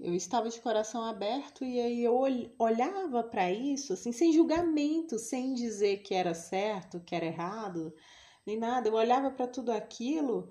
[0.03, 2.13] eu estava de coração aberto e aí eu
[2.59, 7.93] olhava para isso assim, sem julgamento, sem dizer que era certo, que era errado,
[8.45, 8.89] nem nada.
[8.89, 10.49] Eu olhava para tudo aquilo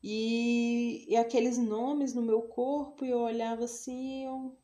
[0.00, 4.56] e, e, aqueles nomes no meu corpo e eu olhava assim, eu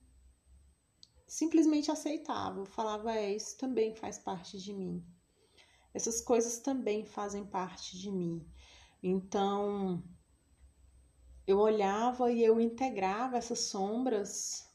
[1.26, 2.60] simplesmente aceitava.
[2.60, 5.04] Eu falava, é, isso também faz parte de mim.
[5.92, 8.46] Essas coisas também fazem parte de mim.
[9.02, 10.00] Então,
[11.52, 14.72] eu olhava e eu integrava essas sombras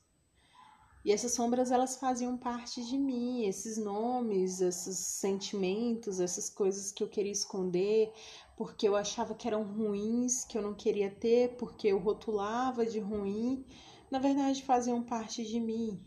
[1.07, 7.01] e essas sombras elas faziam parte de mim, esses nomes, esses sentimentos, essas coisas que
[7.01, 8.11] eu queria esconder,
[8.57, 12.99] porque eu achava que eram ruins, que eu não queria ter, porque eu rotulava de
[12.99, 13.65] ruim,
[14.11, 15.97] na verdade faziam parte de mim.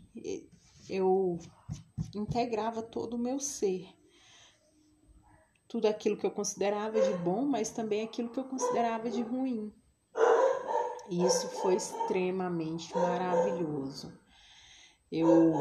[0.87, 1.39] Eu
[2.13, 3.87] integrava todo o meu ser.
[5.67, 9.73] Tudo aquilo que eu considerava de bom, mas também aquilo que eu considerava de ruim.
[11.11, 14.17] E isso foi extremamente maravilhoso.
[15.11, 15.53] Eu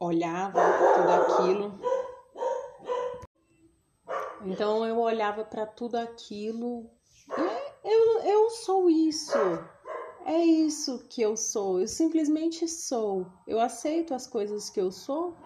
[0.00, 0.58] olhava
[0.96, 1.78] tudo aquilo.
[4.46, 6.90] Então eu olhava para tudo aquilo.
[7.84, 9.36] Eu, eu sou isso.
[10.24, 11.82] É isso que eu sou.
[11.82, 13.26] Eu simplesmente sou.
[13.46, 15.36] Eu aceito as coisas que eu sou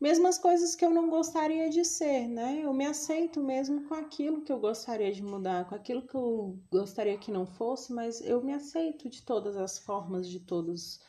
[0.00, 2.60] mesmo as coisas que eu não gostaria de ser, né?
[2.62, 6.56] Eu me aceito mesmo com aquilo que eu gostaria de mudar, com aquilo que eu
[6.70, 11.00] gostaria que não fosse, mas eu me aceito de todas as formas, de todos,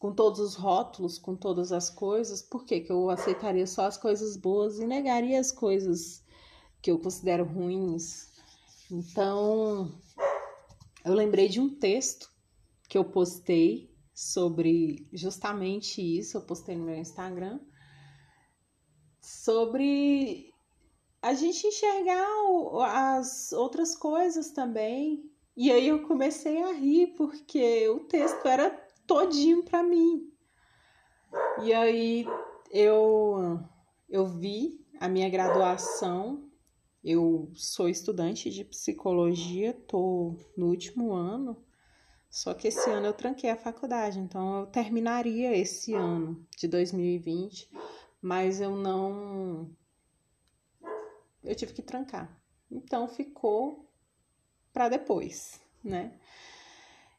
[0.00, 2.42] com todos os rótulos, com todas as coisas.
[2.42, 6.24] Por que, que eu aceitaria só as coisas boas e negaria as coisas
[6.80, 8.32] que eu considero ruins?
[8.90, 9.92] Então,
[11.04, 12.28] eu lembrei de um texto
[12.88, 17.60] que eu postei sobre justamente isso, eu postei no meu Instagram
[19.22, 20.52] sobre
[21.22, 22.26] a gente enxergar
[23.16, 25.30] as outras coisas também.
[25.56, 28.70] E aí eu comecei a rir porque o texto era
[29.06, 30.28] todinho para mim.
[31.62, 32.26] E aí
[32.70, 33.60] eu
[34.08, 36.50] eu vi a minha graduação.
[37.04, 41.56] Eu sou estudante de psicologia, tô no último ano.
[42.30, 47.68] Só que esse ano eu tranquei a faculdade, então eu terminaria esse ano de 2020
[48.22, 49.68] mas eu não.
[51.42, 52.40] Eu tive que trancar.
[52.70, 53.90] Então ficou
[54.72, 56.18] para depois, né?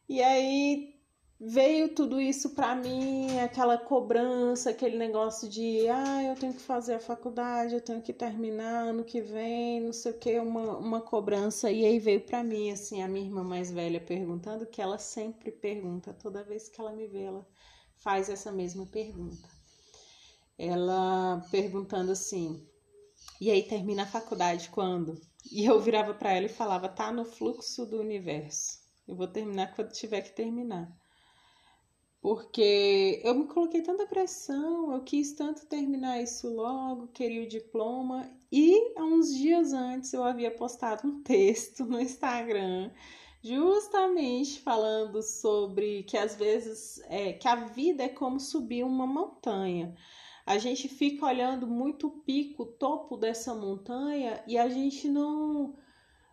[0.07, 0.95] E aí
[1.39, 6.93] veio tudo isso para mim, aquela cobrança, aquele negócio de, ah, eu tenho que fazer
[6.95, 11.01] a faculdade, eu tenho que terminar ano que vem, não sei o que, uma, uma
[11.01, 11.69] cobrança.
[11.69, 15.51] E aí veio para mim, assim, a minha irmã mais velha perguntando, que ela sempre
[15.51, 17.45] pergunta, toda vez que ela me vê, ela
[17.97, 19.52] faz essa mesma pergunta
[20.57, 22.65] ela perguntando assim:
[23.39, 25.19] "E aí termina a faculdade quando?"
[25.51, 28.79] E eu virava para ela e falava: "Tá no fluxo do universo.
[29.07, 30.91] Eu vou terminar quando tiver que terminar."
[32.21, 38.31] Porque eu me coloquei tanta pressão, eu quis tanto terminar isso logo, queria o diploma,
[38.49, 42.91] e há uns dias antes eu havia postado um texto no Instagram
[43.43, 49.93] justamente falando sobre que às vezes é, que a vida é como subir uma montanha
[50.45, 55.73] a gente fica olhando muito o pico, o topo dessa montanha e a gente não.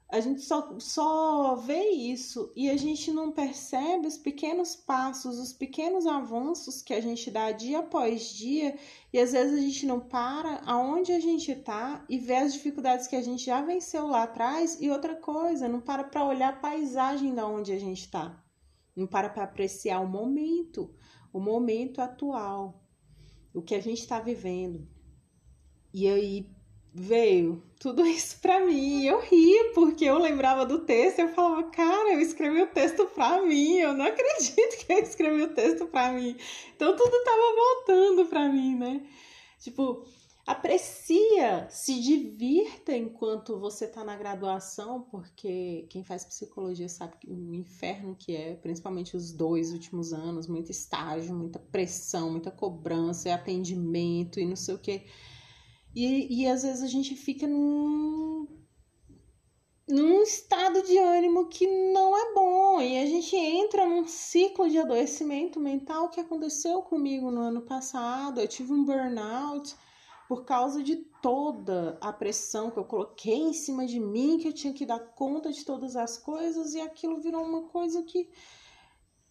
[0.08, 5.52] A gente só, só vê isso e a gente não percebe os pequenos passos, os
[5.52, 8.76] pequenos avanços que a gente dá dia após dia
[9.12, 13.06] e às vezes a gente não para aonde a gente tá e vê as dificuldades
[13.06, 16.60] que a gente já venceu lá atrás e outra coisa, não para para olhar a
[16.60, 18.44] paisagem da onde a gente tá,
[18.96, 20.92] não para para apreciar o momento,
[21.32, 22.89] o momento atual
[23.54, 24.86] o que a gente está vivendo.
[25.92, 26.46] E aí
[26.92, 29.04] veio tudo isso para mim.
[29.04, 33.42] Eu ri porque eu lembrava do texto eu falava, cara, eu escrevi o texto para
[33.42, 33.78] mim.
[33.78, 36.36] Eu não acredito que eu escrevi o texto para mim.
[36.74, 39.02] Então tudo tava voltando para mim, né?
[39.58, 40.04] Tipo,
[40.50, 48.16] aprecia, se divirta enquanto você está na graduação, porque quem faz psicologia sabe o inferno
[48.18, 54.44] que é, principalmente os dois últimos anos, muito estágio, muita pressão, muita cobrança, atendimento e
[54.44, 55.06] não sei o que.
[55.94, 58.48] E, e às vezes a gente fica num,
[59.88, 64.78] num estado de ânimo que não é bom e a gente entra num ciclo de
[64.78, 68.40] adoecimento mental que aconteceu comigo no ano passado.
[68.40, 69.76] Eu tive um burnout
[70.30, 74.52] por causa de toda a pressão que eu coloquei em cima de mim, que eu
[74.52, 78.30] tinha que dar conta de todas as coisas, e aquilo virou uma coisa que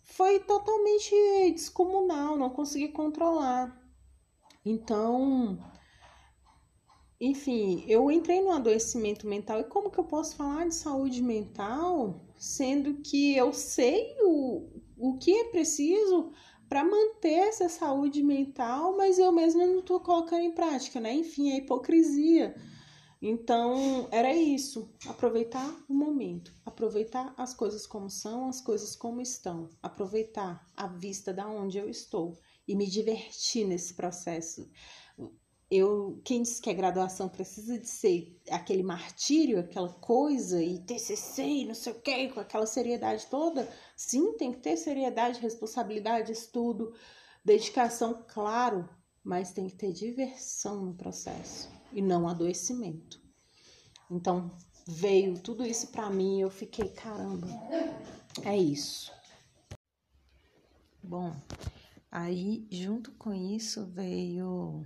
[0.02, 1.16] foi totalmente
[1.54, 3.82] descomunal, não consegui controlar.
[4.66, 5.58] Então,
[7.18, 12.26] enfim, eu entrei no adoecimento mental, e como que eu posso falar de saúde mental,
[12.36, 16.34] sendo que eu sei o, o que é preciso
[16.70, 21.12] para manter essa saúde mental, mas eu mesma não estou colocando em prática, né?
[21.14, 22.56] Enfim, a hipocrisia.
[23.22, 29.68] Então, era isso, aproveitar o momento, aproveitar as coisas como são, as coisas como estão,
[29.82, 34.70] aproveitar a vista da onde eu estou e me divertir nesse processo
[35.70, 41.44] eu, quem diz que a graduação precisa de ser aquele martírio, aquela coisa, e TCC
[41.44, 43.70] e não sei o que, com aquela seriedade toda,
[44.00, 46.94] sim, tem que ter seriedade, responsabilidade, estudo,
[47.44, 48.88] dedicação, claro,
[49.22, 53.22] mas tem que ter diversão no processo e não adoecimento.
[54.10, 54.56] Então,
[54.88, 57.46] veio tudo isso para mim eu fiquei, caramba,
[58.46, 59.12] é isso.
[61.04, 61.36] Bom,
[62.10, 64.82] aí junto com isso veio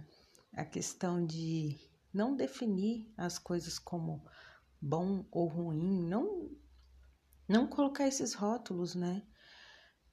[0.53, 1.77] a questão de
[2.11, 4.25] não definir as coisas como
[4.81, 6.62] bom ou ruim, não
[7.47, 9.23] não colocar esses rótulos, né?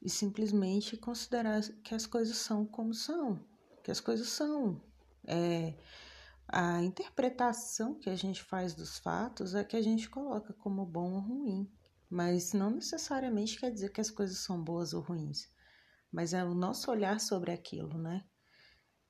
[0.03, 3.45] E simplesmente considerar que as coisas são como são,
[3.83, 4.83] que as coisas são.
[5.27, 5.75] É,
[6.49, 11.13] a interpretação que a gente faz dos fatos é que a gente coloca como bom
[11.13, 11.71] ou ruim,
[12.09, 15.49] mas não necessariamente quer dizer que as coisas são boas ou ruins,
[16.11, 18.25] mas é o nosso olhar sobre aquilo, né?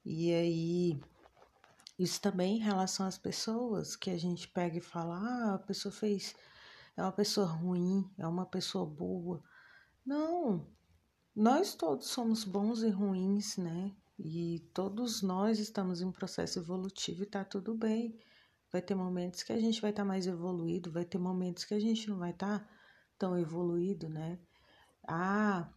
[0.04, 1.00] E aí,
[1.98, 5.92] isso também em relação às pessoas que a gente pega e fala, ah, a pessoa
[5.92, 6.34] fez,
[6.96, 9.42] é uma pessoa ruim, é uma pessoa boa.
[10.04, 10.66] Não,
[11.34, 13.94] nós todos somos bons e ruins, né?
[14.18, 18.18] E todos nós estamos em um processo evolutivo e tá tudo bem.
[18.70, 21.74] Vai ter momentos que a gente vai estar tá mais evoluído, vai ter momentos que
[21.74, 22.68] a gente não vai estar tá
[23.18, 24.38] tão evoluído, né?
[25.06, 25.68] Há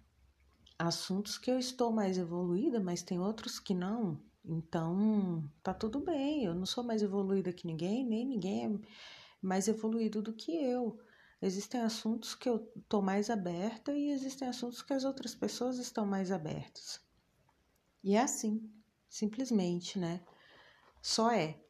[0.78, 4.20] assuntos que eu estou mais evoluída, mas tem outros que não.
[4.46, 6.44] Então, tá tudo bem.
[6.44, 8.80] Eu não sou mais evoluída que ninguém, nem ninguém é
[9.44, 11.00] mais evoluído do que eu.
[11.42, 16.06] Existem assuntos que eu estou mais aberta e existem assuntos que as outras pessoas estão
[16.06, 17.02] mais abertas.
[18.02, 18.72] E é assim,
[19.10, 20.24] simplesmente, né?
[21.02, 21.62] Só é.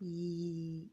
[0.00, 0.88] E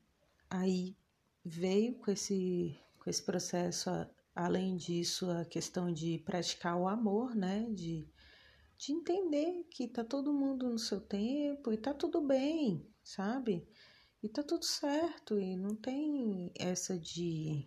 [0.49, 0.97] aí
[1.45, 3.89] veio com esse, com esse processo,
[4.35, 7.67] além disso, a questão de praticar o amor, né?
[7.69, 8.07] De,
[8.75, 13.67] de entender que tá todo mundo no seu tempo e tá tudo bem, sabe?
[14.21, 17.65] E tá tudo certo e não tem essa de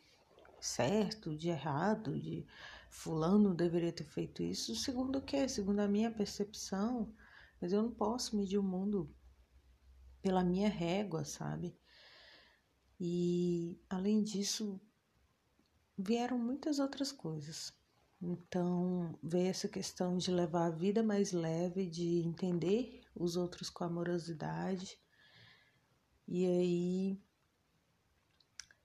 [0.61, 2.47] certo, de errado, de
[2.91, 5.49] fulano deveria ter feito isso, segundo o quê?
[5.49, 7.13] Segundo a minha percepção,
[7.61, 9.11] mas eu não posso medir o mundo
[10.21, 11.75] pela minha régua, sabe?
[13.01, 14.79] E além disso,
[15.99, 17.73] vieram muitas outras coisas.
[18.21, 23.83] Então, veio essa questão de levar a vida mais leve, de entender os outros com
[23.83, 25.02] amorosidade.
[26.35, 27.19] E aí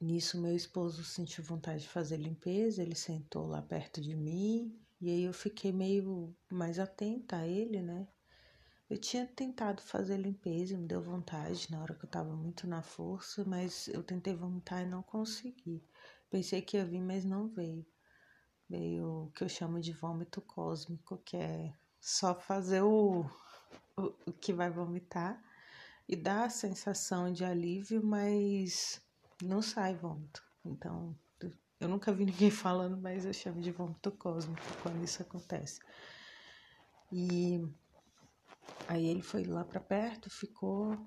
[0.02, 5.10] Nisso, meu esposo sentiu vontade de fazer limpeza, ele sentou lá perto de mim e
[5.10, 8.06] aí eu fiquei meio mais atenta a ele, né?
[8.90, 12.82] Eu tinha tentado fazer limpeza, me deu vontade na hora que eu tava muito na
[12.82, 15.82] força, mas eu tentei vomitar e não consegui.
[16.30, 17.86] Pensei que ia vir, mas não veio.
[18.70, 23.22] Veio o que eu chamo de vômito cósmico, que é só fazer o,
[23.96, 25.42] o, o que vai vomitar
[26.08, 29.02] e dá a sensação de alívio, mas
[29.42, 30.42] não sai vômito.
[30.64, 31.16] Então,
[31.80, 35.80] eu nunca vi ninguém falando, mas eu chamo de vômito cósmico quando isso acontece.
[37.12, 37.62] E
[38.88, 40.98] aí ele foi lá para perto, ficou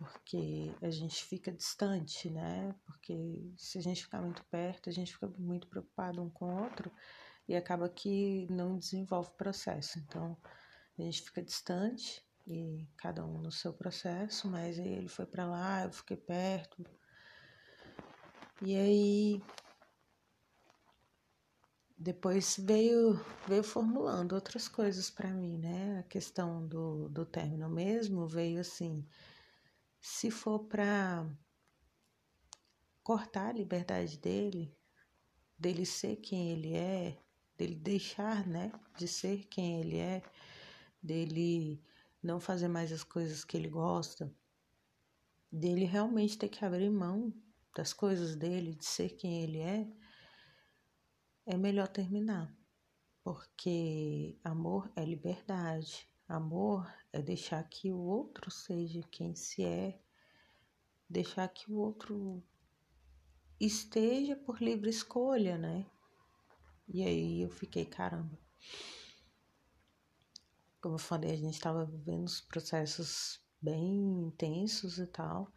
[0.00, 2.74] porque a gente fica distante, né?
[2.86, 6.62] Porque se a gente ficar muito perto, a gente fica muito preocupado um com o
[6.62, 6.90] outro
[7.46, 9.98] e acaba que não desenvolve o processo.
[9.98, 10.38] Então,
[10.98, 15.84] a gente fica distante e cada um no seu processo, mas ele foi para lá,
[15.84, 16.84] eu fiquei perto,
[18.62, 19.42] e aí
[21.96, 23.14] depois veio
[23.46, 26.00] veio formulando outras coisas para mim, né?
[26.00, 29.06] A questão do, do término mesmo veio assim,
[30.00, 31.26] se for para
[33.02, 34.76] cortar a liberdade dele,
[35.58, 37.18] dele ser quem ele é,
[37.56, 40.22] dele deixar, né, de ser quem ele é,
[41.02, 41.82] dele
[42.22, 44.32] não fazer mais as coisas que ele gosta,
[45.50, 47.32] dele realmente ter que abrir mão
[47.74, 49.88] das coisas dele, de ser quem ele é,
[51.46, 52.54] é melhor terminar.
[53.22, 60.00] Porque amor é liberdade, amor é deixar que o outro seja quem se é,
[61.08, 62.42] deixar que o outro
[63.58, 65.86] esteja por livre escolha, né?
[66.88, 68.38] E aí eu fiquei, caramba.
[70.80, 75.52] Como eu falei, a gente estava vivendo os processos bem intensos e tal.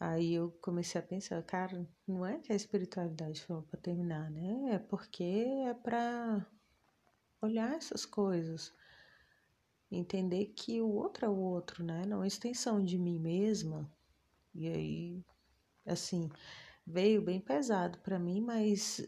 [0.00, 4.74] Aí eu comecei a pensar, cara, não é que a espiritualidade foi para terminar, né?
[4.74, 6.44] É porque é para
[7.40, 8.74] olhar essas coisas,
[9.90, 12.04] entender que o outro é o outro, né?
[12.04, 13.88] Não é extensão de mim mesma.
[14.52, 15.24] E aí,
[15.86, 16.28] assim,
[16.84, 19.00] veio bem pesado para mim, mas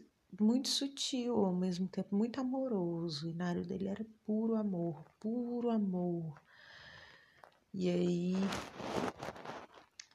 [0.43, 3.27] muito sutil ao mesmo tempo, muito amoroso.
[3.27, 6.41] O inário dele era puro amor, puro amor.
[7.73, 8.35] E aí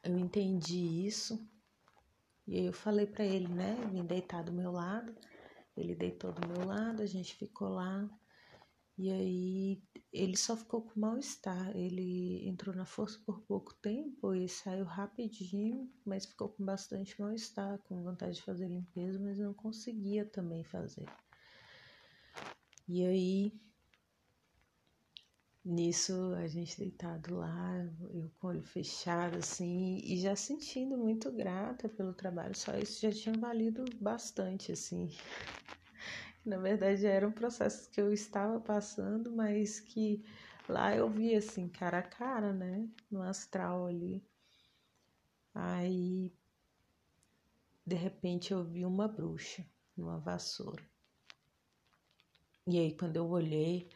[0.02, 1.46] eu entendi isso.
[2.46, 3.76] E aí eu falei para ele, né?
[3.92, 5.14] Vim deitar do meu lado.
[5.76, 8.08] Ele deitou do meu lado, a gente ficou lá.
[9.02, 9.82] E aí
[10.12, 11.74] ele só ficou com mal-estar.
[11.74, 17.78] Ele entrou na força por pouco tempo e saiu rapidinho, mas ficou com bastante mal-estar,
[17.84, 21.06] com vontade de fazer limpeza, mas não conseguia também fazer.
[22.86, 23.58] E aí
[25.64, 31.30] Nisso, a gente deitado lá, eu com o olho fechado, assim, e já sentindo muito
[31.30, 35.10] grata pelo trabalho, só isso já tinha valido bastante, assim.
[36.44, 40.24] Na verdade, eram processos que eu estava passando, mas que
[40.68, 44.22] lá eu vi, assim, cara a cara, né, no astral ali.
[45.54, 46.32] Aí,
[47.84, 49.66] de repente, eu vi uma bruxa
[49.96, 50.82] numa vassoura.
[52.66, 53.88] E aí, quando eu olhei,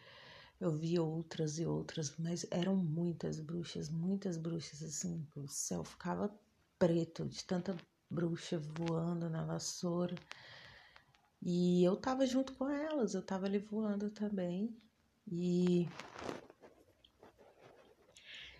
[0.60, 5.26] eu vi outras e outras, mas eram muitas bruxas, muitas bruxas assim.
[5.36, 6.30] O céu ficava
[6.78, 7.76] preto de tanta
[8.10, 10.16] bruxa voando na vassoura.
[11.44, 14.74] E eu tava junto com elas, eu tava ali voando também.
[15.30, 15.86] E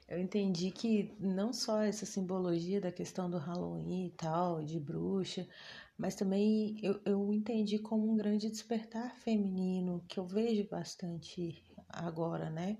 [0.07, 5.49] eu entendi que não só essa simbologia da questão do Halloween e tal, de bruxa,
[5.97, 12.51] mas também eu, eu entendi como um grande despertar feminino, que eu vejo bastante agora,
[12.51, 12.77] né?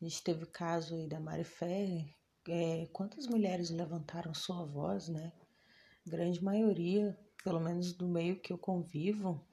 [0.00, 2.06] A gente teve o caso aí da Mari Ferrer,
[2.48, 5.30] é, quantas mulheres levantaram sua voz, né?
[6.06, 9.44] Grande maioria, pelo menos do meio que eu convivo,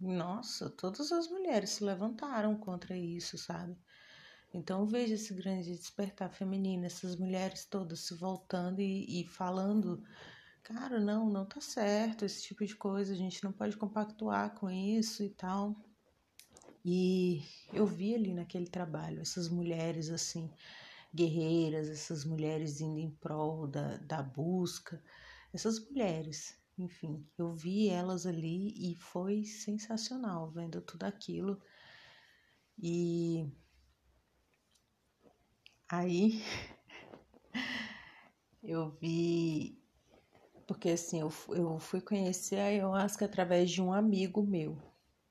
[0.00, 3.76] nossa, todas as mulheres se levantaram contra isso, sabe?
[4.52, 10.02] Então veja esse grande despertar feminino, essas mulheres todas se voltando e, e falando,
[10.62, 14.70] cara, não, não tá certo esse tipo de coisa, a gente não pode compactuar com
[14.70, 15.76] isso e tal.
[16.84, 20.50] E eu vi ali naquele trabalho essas mulheres assim,
[21.14, 25.02] guerreiras, essas mulheres indo em prol da, da busca,
[25.52, 31.60] essas mulheres, enfim, eu vi elas ali e foi sensacional vendo tudo aquilo.
[32.78, 33.50] E
[35.88, 36.42] aí
[38.62, 39.78] eu vi,
[40.66, 44.78] porque assim, eu, eu fui conhecer a ayahuasca através de um amigo meu.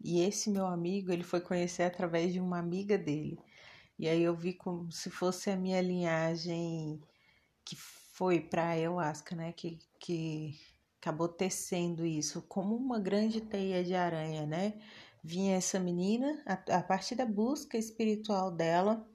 [0.03, 3.39] E esse meu amigo, ele foi conhecer através de uma amiga dele.
[3.97, 7.01] E aí eu vi como se fosse a minha linhagem
[7.65, 9.53] que foi para ayahuasca, né?
[9.53, 10.59] Que, que
[10.99, 14.73] acabou tecendo isso como uma grande teia de aranha, né?
[15.23, 19.07] Vinha essa menina, a, a partir da busca espiritual dela,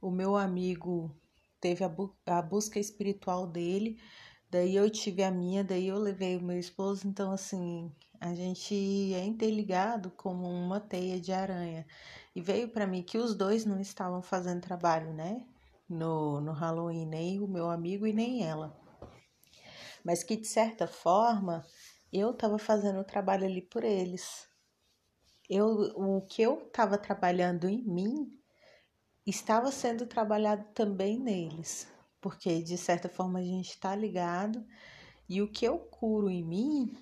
[0.00, 1.14] o meu amigo
[1.60, 3.98] teve a, bu a busca espiritual dele,
[4.50, 8.74] daí eu tive a minha, daí eu levei o meu esposo, então assim, a gente
[9.14, 11.86] é interligado como uma teia de aranha.
[12.34, 15.44] E veio para mim que os dois não estavam fazendo trabalho, né?
[15.88, 18.76] No, no Halloween, nem o meu amigo e nem ela.
[20.04, 21.64] Mas que de certa forma
[22.12, 24.48] eu estava fazendo o trabalho ali por eles.
[25.48, 28.38] Eu, o que eu estava trabalhando em mim
[29.26, 31.88] estava sendo trabalhado também neles,
[32.20, 34.64] porque de certa forma a gente está ligado
[35.28, 36.96] e o que eu curo em mim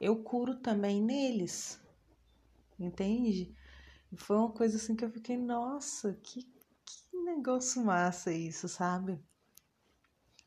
[0.00, 1.80] eu curo também neles.
[2.78, 3.54] Entende?
[4.16, 6.44] Foi uma coisa assim que eu fiquei, nossa, que,
[6.84, 9.20] que negócio massa isso, sabe?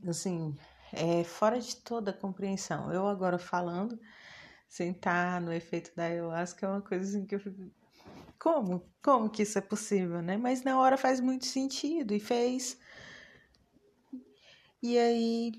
[0.08, 0.58] Assim,
[0.94, 2.92] é fora de toda compreensão.
[2.92, 4.00] Eu agora falando,
[4.68, 7.72] sem estar no efeito da ayahuasca, é uma coisa assim que eu fico.
[8.40, 8.84] Como?
[9.04, 10.38] Como que isso é possível, né?
[10.38, 12.78] Mas na hora faz muito sentido e fez.
[14.82, 15.52] E aí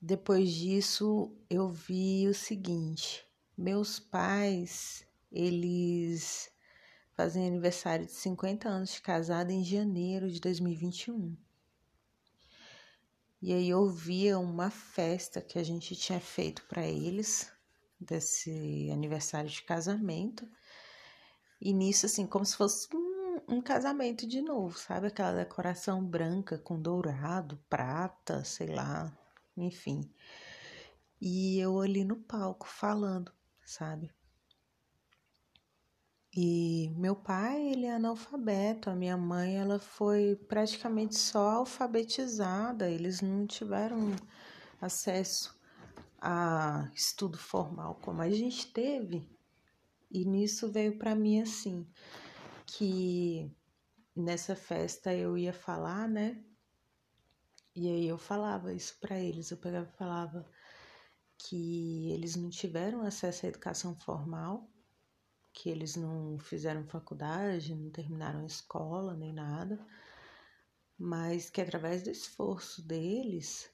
[0.00, 3.26] depois disso, eu vi o seguinte:
[3.56, 6.50] meus pais, eles
[7.14, 11.36] fazem aniversário de 50 anos de casado em janeiro de 2021.
[13.42, 17.50] E aí eu via uma festa que a gente tinha feito para eles
[17.98, 20.46] desse aniversário de casamento.
[21.60, 26.58] E nisso assim, como se fosse um, um casamento de novo, sabe aquela decoração branca
[26.58, 29.10] com dourado, prata, sei lá,
[29.56, 30.10] enfim.
[31.20, 33.32] E eu ali no palco falando,
[33.64, 34.10] sabe?
[36.32, 43.20] E meu pai, ele é analfabeto, a minha mãe, ela foi praticamente só alfabetizada, eles
[43.20, 44.14] não tiveram
[44.80, 45.58] acesso
[46.20, 49.28] a estudo formal como a gente teve.
[50.08, 51.84] E nisso veio para mim assim,
[52.64, 53.50] que
[54.14, 56.40] nessa festa eu ia falar, né,
[57.74, 60.46] e aí eu falava isso para eles, eu pegava e falava
[61.38, 64.69] que eles não tiveram acesso à educação formal,
[65.52, 69.78] que eles não fizeram faculdade, não terminaram escola nem nada,
[70.98, 73.70] mas que através do esforço deles,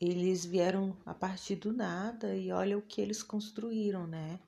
[0.00, 4.40] eles vieram a partir do nada e olha o que eles construíram, né?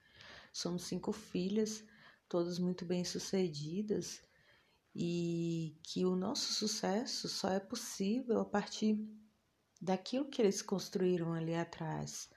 [0.53, 1.85] Somos cinco filhas,
[2.29, 4.23] todas muito bem sucedidas
[4.95, 8.99] e que o nosso sucesso só é possível a partir
[9.81, 12.30] daquilo que eles construíram ali atrás.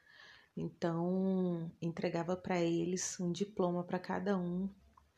[0.56, 4.70] Então, entregava para eles um diploma para cada um,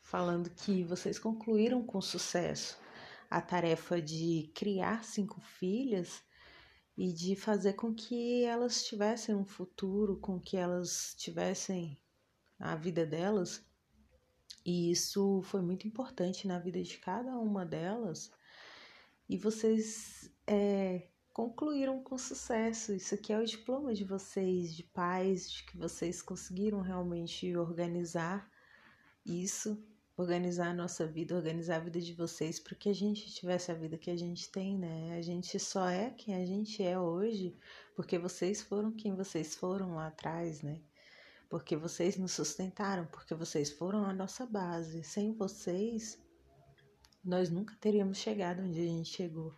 [0.02, 2.78] falando que vocês concluíram com sucesso
[3.30, 6.24] a tarefa de criar cinco filhas
[6.98, 12.00] e de fazer com que elas tivessem um futuro, com que elas tivessem
[12.58, 13.62] a vida delas.
[14.66, 18.32] E isso foi muito importante na vida de cada uma delas.
[19.28, 22.94] E vocês é, concluíram com sucesso.
[22.94, 28.50] Isso aqui é o diploma de vocês, de pais, de que vocês conseguiram realmente organizar
[29.26, 33.70] isso, organizar a nossa vida, organizar a vida de vocês para que a gente tivesse
[33.70, 35.18] a vida que a gente tem, né?
[35.18, 37.54] A gente só é quem a gente é hoje
[37.98, 40.80] porque vocês foram quem vocês foram lá atrás, né?
[41.50, 45.04] Porque vocês nos sustentaram, porque vocês foram a nossa base.
[45.04, 46.18] Sem vocês,
[47.22, 49.54] nós nunca teríamos chegado onde a gente chegou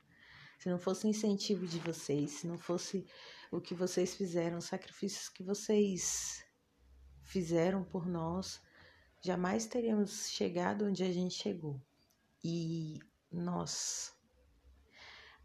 [0.57, 3.05] se não fosse o incentivo de vocês, se não fosse
[3.51, 6.43] o que vocês fizeram, os sacrifícios que vocês
[7.21, 8.61] fizeram por nós,
[9.23, 11.81] jamais teríamos chegado onde a gente chegou.
[12.43, 12.99] E
[13.31, 14.13] nós.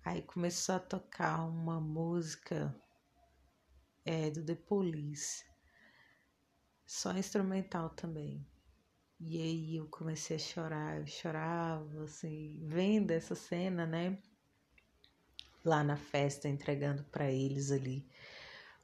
[0.04, 2.74] Aí começou a tocar uma música
[4.04, 5.44] é, do The Police,
[6.84, 8.46] só instrumental também.
[9.20, 14.20] E aí eu comecei a chorar, eu chorava, assim, vendo essa cena, né?
[15.64, 18.06] Lá na festa entregando para eles ali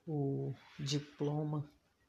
[0.06, 1.68] o diploma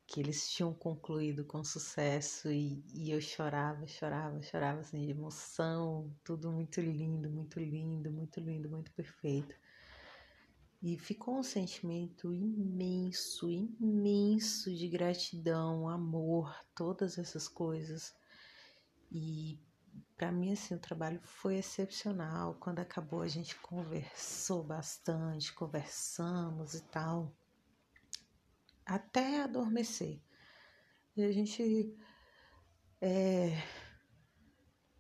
[0.10, 6.12] que eles tinham concluído com sucesso e, e, eu chorava, chorava, chorava assim de emoção,
[6.24, 9.56] tudo muito lindo, muito lindo, muito lindo, muito perfeito.
[10.82, 18.16] E ficou um sentimento imenso, imenso de gratidão, amor, todas essas coisas.
[19.12, 19.60] E
[20.20, 22.56] para mim, assim, o trabalho foi excepcional.
[22.56, 27.34] Quando acabou, a gente conversou bastante, conversamos e tal,
[28.86, 30.22] até adormecer.
[31.16, 31.96] E a gente
[33.00, 33.64] é,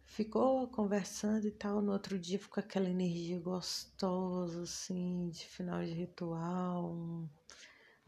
[0.05, 1.81] ficou conversando e tal.
[1.81, 7.29] No outro dia ficou aquela energia gostosa, assim, de final de ritual, um,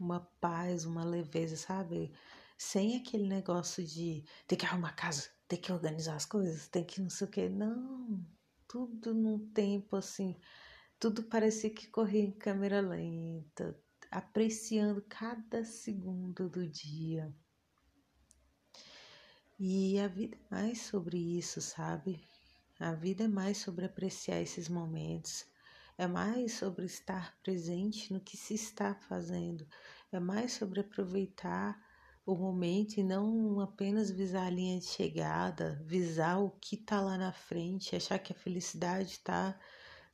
[0.00, 2.10] uma paz, uma leveza, sabe?
[2.56, 7.02] Sem aquele negócio de ter que arrumar casa, ter que organizar as coisas, tem que
[7.02, 7.46] não sei o que.
[7.46, 8.24] Não,
[8.66, 10.34] tudo num tempo assim,
[10.98, 13.78] tudo parecia que corria em câmera lenta,
[14.10, 17.30] apreciando cada segundo do dia.
[19.58, 22.18] E a vida é mais sobre isso, sabe?
[22.80, 25.44] A vida é mais sobre apreciar esses momentos,
[25.98, 29.68] é mais sobre estar presente no que se está fazendo,
[30.10, 31.78] é mais sobre aproveitar
[32.24, 37.18] o momento e não apenas visar a linha de chegada, visar o que está lá
[37.18, 39.58] na frente, achar que a felicidade está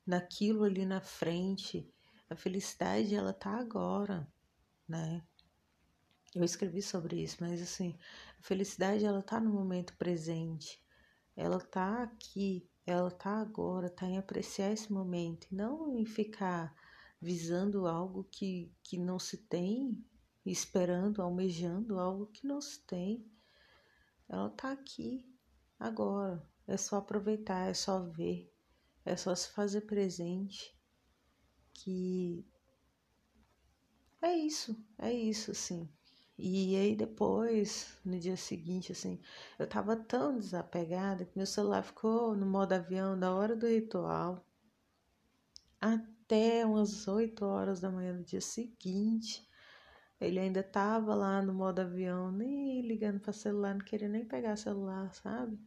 [0.05, 1.87] naquilo ali na frente.
[2.29, 4.27] A felicidade ela tá agora,
[4.87, 5.23] né?
[6.33, 7.95] Eu escrevi sobre isso, mas assim,
[8.39, 10.83] a felicidade ela tá no momento presente.
[11.35, 16.73] Ela tá aqui, ela tá agora, tá em apreciar esse momento e não em ficar
[17.21, 20.03] visando algo que, que não se tem
[20.45, 23.25] esperando, almejando algo que não se tem.
[24.27, 25.25] Ela está aqui,
[25.79, 26.45] agora.
[26.67, 28.53] É só aproveitar, é só ver,
[29.03, 30.77] é só se fazer presente.
[31.73, 32.45] Que
[34.21, 35.89] é isso, é isso, assim.
[36.37, 39.19] E aí depois, no dia seguinte, assim,
[39.57, 44.45] eu tava tão desapegada que meu celular ficou no modo avião da hora do ritual
[45.81, 49.48] até umas 8 horas da manhã do dia seguinte.
[50.19, 54.55] Ele ainda tava lá no modo avião, nem ligando para celular, não queria nem pegar
[54.57, 55.57] celular, sabe?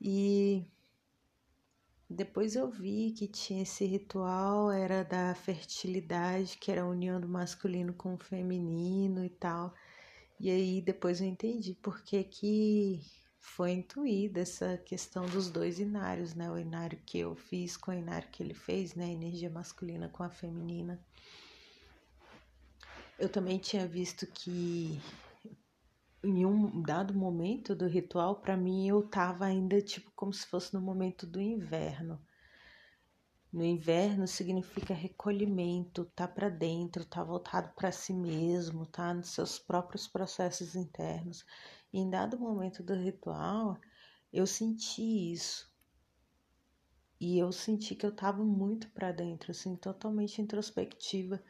[0.00, 0.66] E
[2.08, 7.28] depois eu vi que tinha esse ritual, era da fertilidade, que era a união do
[7.28, 9.74] masculino com o feminino e tal.
[10.38, 13.00] E aí depois eu entendi por que que
[13.38, 16.50] foi intuída essa questão dos dois inários, né?
[16.50, 19.06] O inário que eu fiz com o inário que ele fez, né?
[19.06, 21.00] A energia masculina com a feminina.
[23.18, 25.00] Eu também tinha visto que
[26.24, 30.72] em um dado momento do ritual, para mim eu tava ainda tipo como se fosse
[30.72, 32.20] no momento do inverno.
[33.52, 39.58] No inverno significa recolhimento, tá para dentro, tá voltado para si mesmo, tá nos seus
[39.58, 41.44] próprios processos internos.
[41.92, 43.76] E em dado momento do ritual,
[44.32, 45.70] eu senti isso.
[47.20, 51.42] E eu senti que eu tava muito para dentro, assim, totalmente introspectiva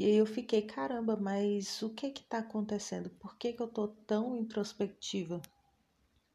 [0.00, 3.10] e aí eu fiquei, caramba, mas o que que tá acontecendo?
[3.10, 5.42] Por que que eu tô tão introspectiva?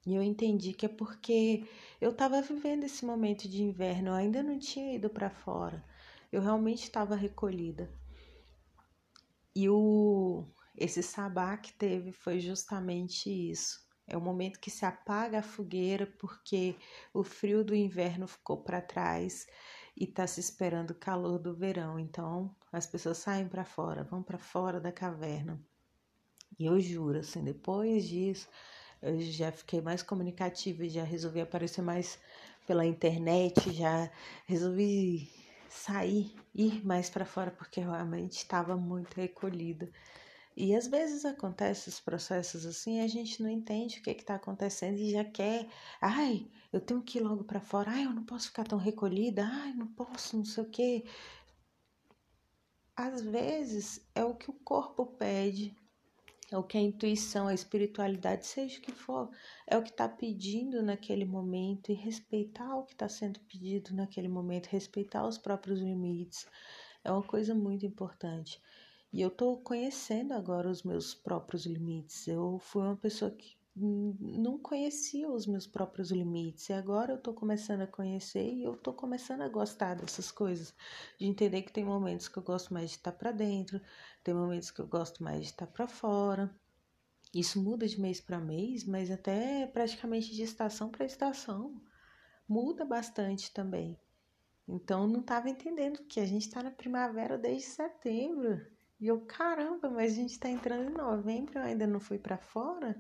[0.06, 1.68] E eu entendi que é porque
[2.00, 5.84] eu estava vivendo esse momento de inverno, eu ainda não tinha ido para fora.
[6.32, 7.90] Eu realmente estava recolhida.
[9.56, 10.46] E o
[10.78, 13.84] esse sabá que teve foi justamente isso.
[14.06, 16.76] É o momento que se apaga a fogueira porque
[17.12, 19.48] o frio do inverno ficou para trás
[19.96, 22.00] e está se esperando o calor do verão.
[22.00, 25.60] Então, as pessoas saem para fora, vão para fora da caverna.
[26.60, 28.48] E eu juro, assim, depois disso,
[29.02, 32.20] eu já fiquei mais comunicativa, já resolvi aparecer mais
[32.66, 34.10] pela internet, já
[34.46, 35.30] resolvi
[35.70, 39.90] sair, ir mais para fora porque realmente estava muito recolhida.
[40.56, 44.98] E às vezes acontece os processos assim, a gente não entende o que está acontecendo
[44.98, 45.68] e já quer,
[46.00, 49.46] ai, eu tenho que ir logo para fora, ai, eu não posso ficar tão recolhida,
[49.46, 51.06] ai, não posso, não sei o quê.
[52.96, 55.76] Às vezes é o que o corpo pede,
[56.50, 59.30] é o que a intuição, a espiritualidade, seja o que for,
[59.68, 64.30] é o que está pedindo naquele momento e respeitar o que está sendo pedido naquele
[64.30, 66.48] momento, respeitar os próprios limites,
[67.04, 68.62] é uma coisa muito importante.
[69.16, 72.28] E eu estou conhecendo agora os meus próprios limites.
[72.28, 76.68] Eu fui uma pessoa que não conhecia os meus próprios limites.
[76.68, 80.76] E agora eu estou começando a conhecer e eu estou começando a gostar dessas coisas.
[81.18, 83.80] De entender que tem momentos que eu gosto mais de estar para dentro,
[84.22, 86.54] tem momentos que eu gosto mais de estar para fora.
[87.34, 91.82] Isso muda de mês para mês, mas até praticamente de estação para estação.
[92.46, 93.98] Muda bastante também.
[94.68, 98.75] Então não estava entendendo que a gente está na primavera desde setembro.
[99.00, 102.38] E eu, caramba, mas a gente tá entrando em novembro, eu ainda não fui para
[102.38, 103.00] fora.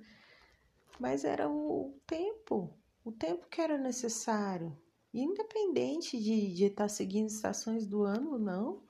[0.99, 4.77] Mas era o tempo, o tempo que era necessário.
[5.13, 8.83] E independente de, de estar tá seguindo estações do ano ou não,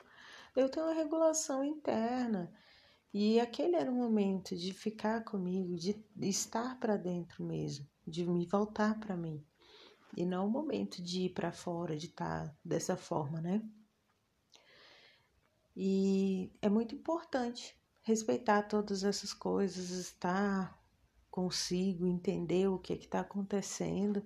[0.56, 2.52] eu tenho uma regulação interna.
[3.14, 8.46] E aquele era o momento de ficar comigo, de estar para dentro mesmo, de me
[8.46, 9.42] voltar para mim.
[10.18, 13.62] E não o momento de ir para fora, de estar tá dessa forma, né?
[15.76, 20.80] E é muito importante respeitar todas essas coisas, estar
[21.30, 24.24] consigo, entender o que é está acontecendo.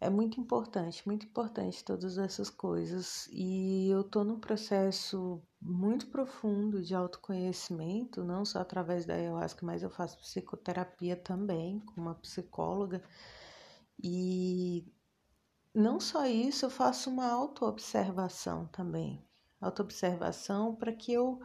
[0.00, 3.28] É muito importante, muito importante todas essas coisas.
[3.30, 9.82] E eu estou num processo muito profundo de autoconhecimento, não só através da ayahuasca, mas
[9.82, 13.02] eu faço psicoterapia também com uma psicóloga.
[14.02, 14.86] E
[15.74, 19.25] não só isso, eu faço uma autoobservação também
[19.66, 21.40] autoobservação para que eu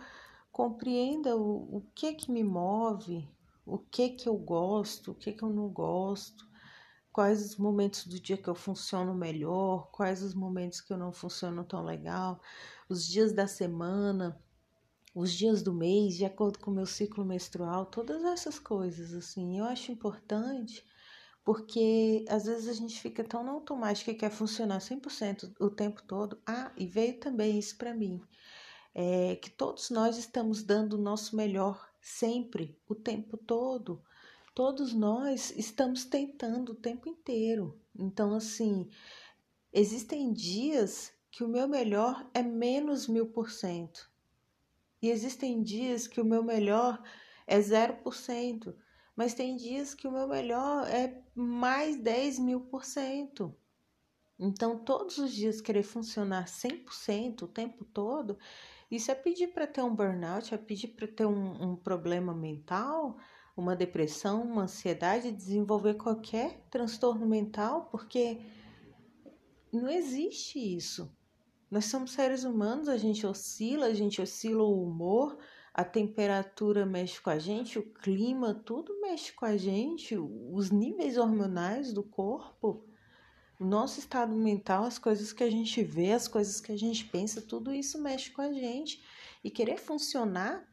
[0.51, 3.27] compreenda o, o que que me move,
[3.65, 6.49] o que que eu gosto, o que que eu não gosto,
[7.11, 11.11] quais os momentos do dia que eu funciono melhor, quais os momentos que eu não
[11.11, 12.39] funciono tão legal,
[12.89, 14.41] os dias da semana,
[15.13, 19.57] os dias do mês, de acordo com o meu ciclo menstrual, todas essas coisas assim.
[19.57, 20.85] Eu acho importante
[21.43, 26.03] porque às vezes a gente fica tão no automático que quer funcionar 100% o tempo
[26.03, 26.39] todo.
[26.45, 28.21] Ah, e veio também isso para mim,
[28.93, 34.03] é que todos nós estamos dando o nosso melhor sempre, o tempo todo.
[34.53, 37.79] Todos nós estamos tentando o tempo inteiro.
[37.97, 38.89] Então, assim,
[39.71, 44.11] existem dias que o meu melhor é menos mil por cento.
[45.01, 47.01] E existem dias que o meu melhor
[47.47, 48.75] é zero por cento
[49.15, 53.55] mas tem dias que o meu melhor é mais 10 mil por cento.
[54.39, 58.37] Então, todos os dias querer funcionar 100% o tempo todo,
[58.89, 63.17] isso é pedir para ter um burnout, é pedir para ter um, um, problema mental,
[63.55, 68.41] uma depressão, uma ansiedade, desenvolver qualquer transtorno mental, porque
[69.71, 71.15] não existe isso.
[71.69, 75.37] Nós somos seres humanos, a gente oscila, a gente oscila o humor,
[75.73, 81.17] a temperatura mexe com a gente, o clima, tudo mexe com a gente, os níveis
[81.17, 82.85] hormonais do corpo,
[83.59, 87.05] o nosso estado mental, as coisas que a gente vê, as coisas que a gente
[87.05, 89.01] pensa, tudo isso mexe com a gente.
[89.43, 90.67] E querer funcionar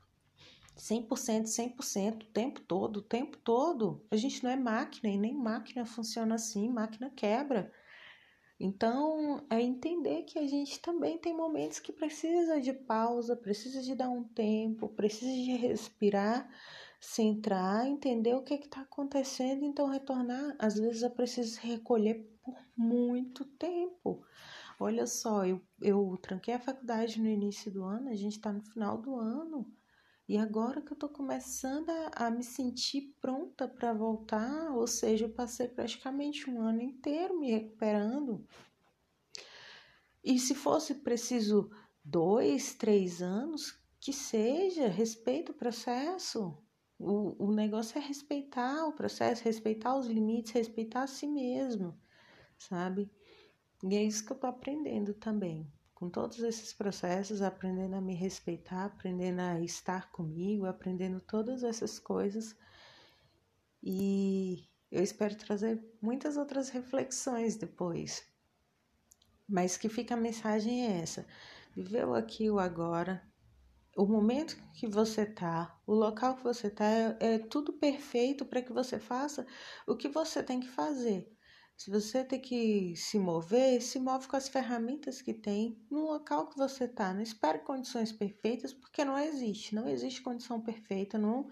[0.76, 5.34] 100%, 100%, o tempo todo, o tempo todo, a gente não é máquina e nem
[5.34, 7.70] máquina funciona assim, máquina quebra.
[8.60, 13.94] Então, é entender que a gente também tem momentos que precisa de pausa, precisa de
[13.94, 16.48] dar um tempo, precisa de respirar,
[17.00, 20.56] centrar, entender o que está acontecendo, então retornar.
[20.58, 24.24] Às vezes é preciso recolher por muito tempo.
[24.80, 28.62] Olha só, eu, eu tranquei a faculdade no início do ano, a gente está no
[28.62, 29.72] final do ano.
[30.28, 35.24] E agora que eu estou começando a, a, me sentir pronta para voltar, ou seja,
[35.24, 38.46] eu passei praticamente um ano inteiro me recuperando.
[40.22, 41.70] E se fosse preciso
[42.04, 46.58] dois, três anos, que seja, respeita o processo.
[46.98, 51.98] O, o negócio é respeitar o processo, respeitar os limites, respeitar a si mesmo,
[52.58, 53.10] sabe?
[53.82, 58.14] E é isso que eu estou aprendendo também com todos esses processos, aprendendo a me
[58.14, 62.56] respeitar, aprendendo a estar comigo, aprendendo todas essas coisas.
[63.82, 68.24] E eu espero trazer muitas outras reflexões depois.
[69.48, 71.26] Mas que fica a mensagem é essa:
[71.74, 73.20] viveu aqui o agora,
[73.96, 78.62] o momento que você tá, o local que você tá, é, é tudo perfeito para
[78.62, 79.44] que você faça
[79.84, 81.36] o que você tem que fazer.
[81.78, 86.48] Se você tem que se mover, se move com as ferramentas que tem no local
[86.48, 87.14] que você tá.
[87.14, 89.76] Não espere condições perfeitas, porque não existe.
[89.76, 91.48] Não existe condição perfeita, não,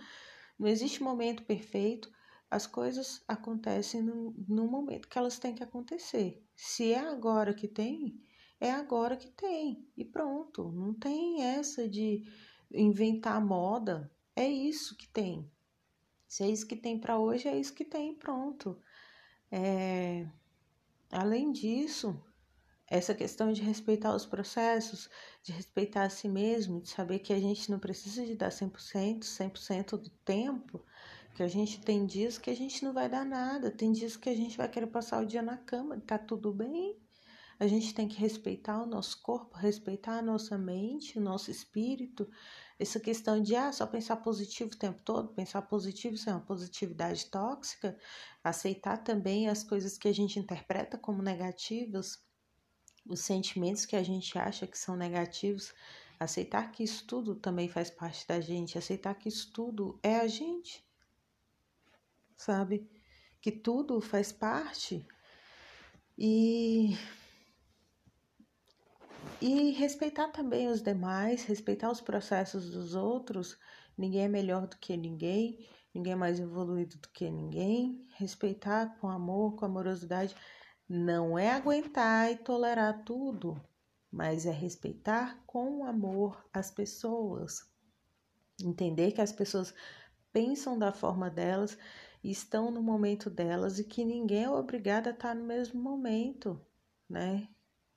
[0.59, 2.11] não existe momento perfeito.
[2.51, 6.45] As coisas acontecem no, no momento que elas têm que acontecer.
[6.57, 8.21] Se é agora que tem,
[8.59, 10.73] é agora que tem e pronto.
[10.73, 12.25] Não tem essa de
[12.73, 14.11] inventar moda.
[14.35, 15.49] É isso que tem.
[16.27, 18.77] Se é isso que tem para hoje, é isso que tem, pronto.
[19.51, 20.27] É...
[21.11, 22.21] Além disso,
[22.89, 25.11] essa questão de respeitar os processos,
[25.43, 29.21] de respeitar a si mesmo, de saber que a gente não precisa de dar 100%,
[29.25, 30.85] 100% do tempo,
[31.35, 34.29] que a gente tem dias que a gente não vai dar nada, tem dias que
[34.29, 36.97] a gente vai querer passar o dia na cama, tá tudo bem,
[37.59, 42.29] a gente tem que respeitar o nosso corpo, respeitar a nossa mente, o nosso espírito.
[42.79, 46.45] Essa questão de ah, só pensar positivo o tempo todo, pensar positivo, isso é uma
[46.45, 47.99] positividade tóxica.
[48.45, 52.23] Aceitar também as coisas que a gente interpreta como negativas,
[53.09, 55.73] os sentimentos que a gente acha que são negativos.
[56.21, 60.27] Aceitar que isso tudo também faz parte da gente, aceitar que isso tudo é a
[60.27, 60.85] gente,
[62.37, 62.87] sabe?
[63.41, 65.07] Que tudo faz parte.
[66.19, 66.97] E
[69.41, 73.59] e respeitar também os demais, respeitar os processos dos outros.
[73.97, 78.07] Ninguém é melhor do que ninguém, ninguém é mais evoluído do que ninguém.
[78.17, 80.35] Respeitar com amor, com amorosidade,
[80.89, 83.61] não é aguentar e tolerar tudo,
[84.11, 87.61] mas é respeitar com amor as pessoas.
[88.63, 89.75] Entender que as pessoas
[90.33, 91.77] pensam da forma delas,
[92.23, 96.61] estão no momento delas e que ninguém é obrigado a estar no mesmo momento,
[97.09, 97.49] né?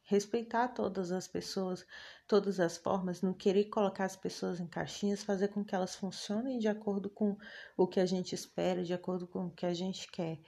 [0.09, 1.85] Respeitar todas as pessoas,
[2.27, 6.57] todas as formas, não querer colocar as pessoas em caixinhas, fazer com que elas funcionem
[6.57, 7.37] de acordo com
[7.77, 10.39] o que a gente espera, de acordo com o que a gente quer.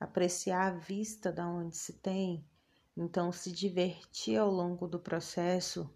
[0.00, 2.44] Apreciar a vista da onde se tem,
[2.96, 5.88] então se divertir ao longo do processo,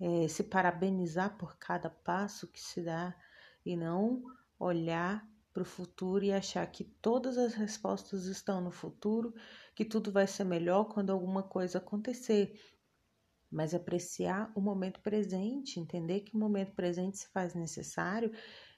[0.00, 3.14] é, se parabenizar por cada passo que se dá
[3.66, 4.22] e não
[4.58, 9.34] olhar para o futuro e achar que todas as respostas estão no futuro,
[9.80, 12.60] que tudo vai ser melhor quando alguma coisa acontecer.
[13.50, 18.30] Mas apreciar o momento presente, entender que o momento presente se faz necessário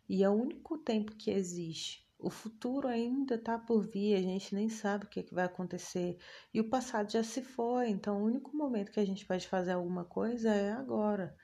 [0.08, 2.08] e é o único tempo que existe.
[2.16, 5.46] O futuro ainda está por vir, a gente nem sabe o que, é que vai
[5.46, 6.18] acontecer.
[6.54, 9.72] E o passado já se foi, então o único momento que a gente pode fazer
[9.72, 11.36] alguma coisa é agora.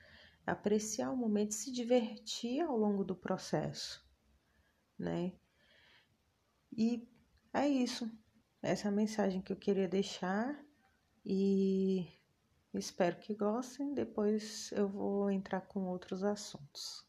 [0.47, 4.01] Apreciar o momento, se divertir ao longo do processo
[4.97, 5.33] né?
[6.77, 7.05] E
[7.53, 8.09] é isso.
[8.61, 10.53] Essa é a mensagem que eu queria deixar
[11.25, 12.07] e
[12.73, 13.93] espero que gostem.
[13.93, 17.08] Depois eu vou entrar com outros assuntos.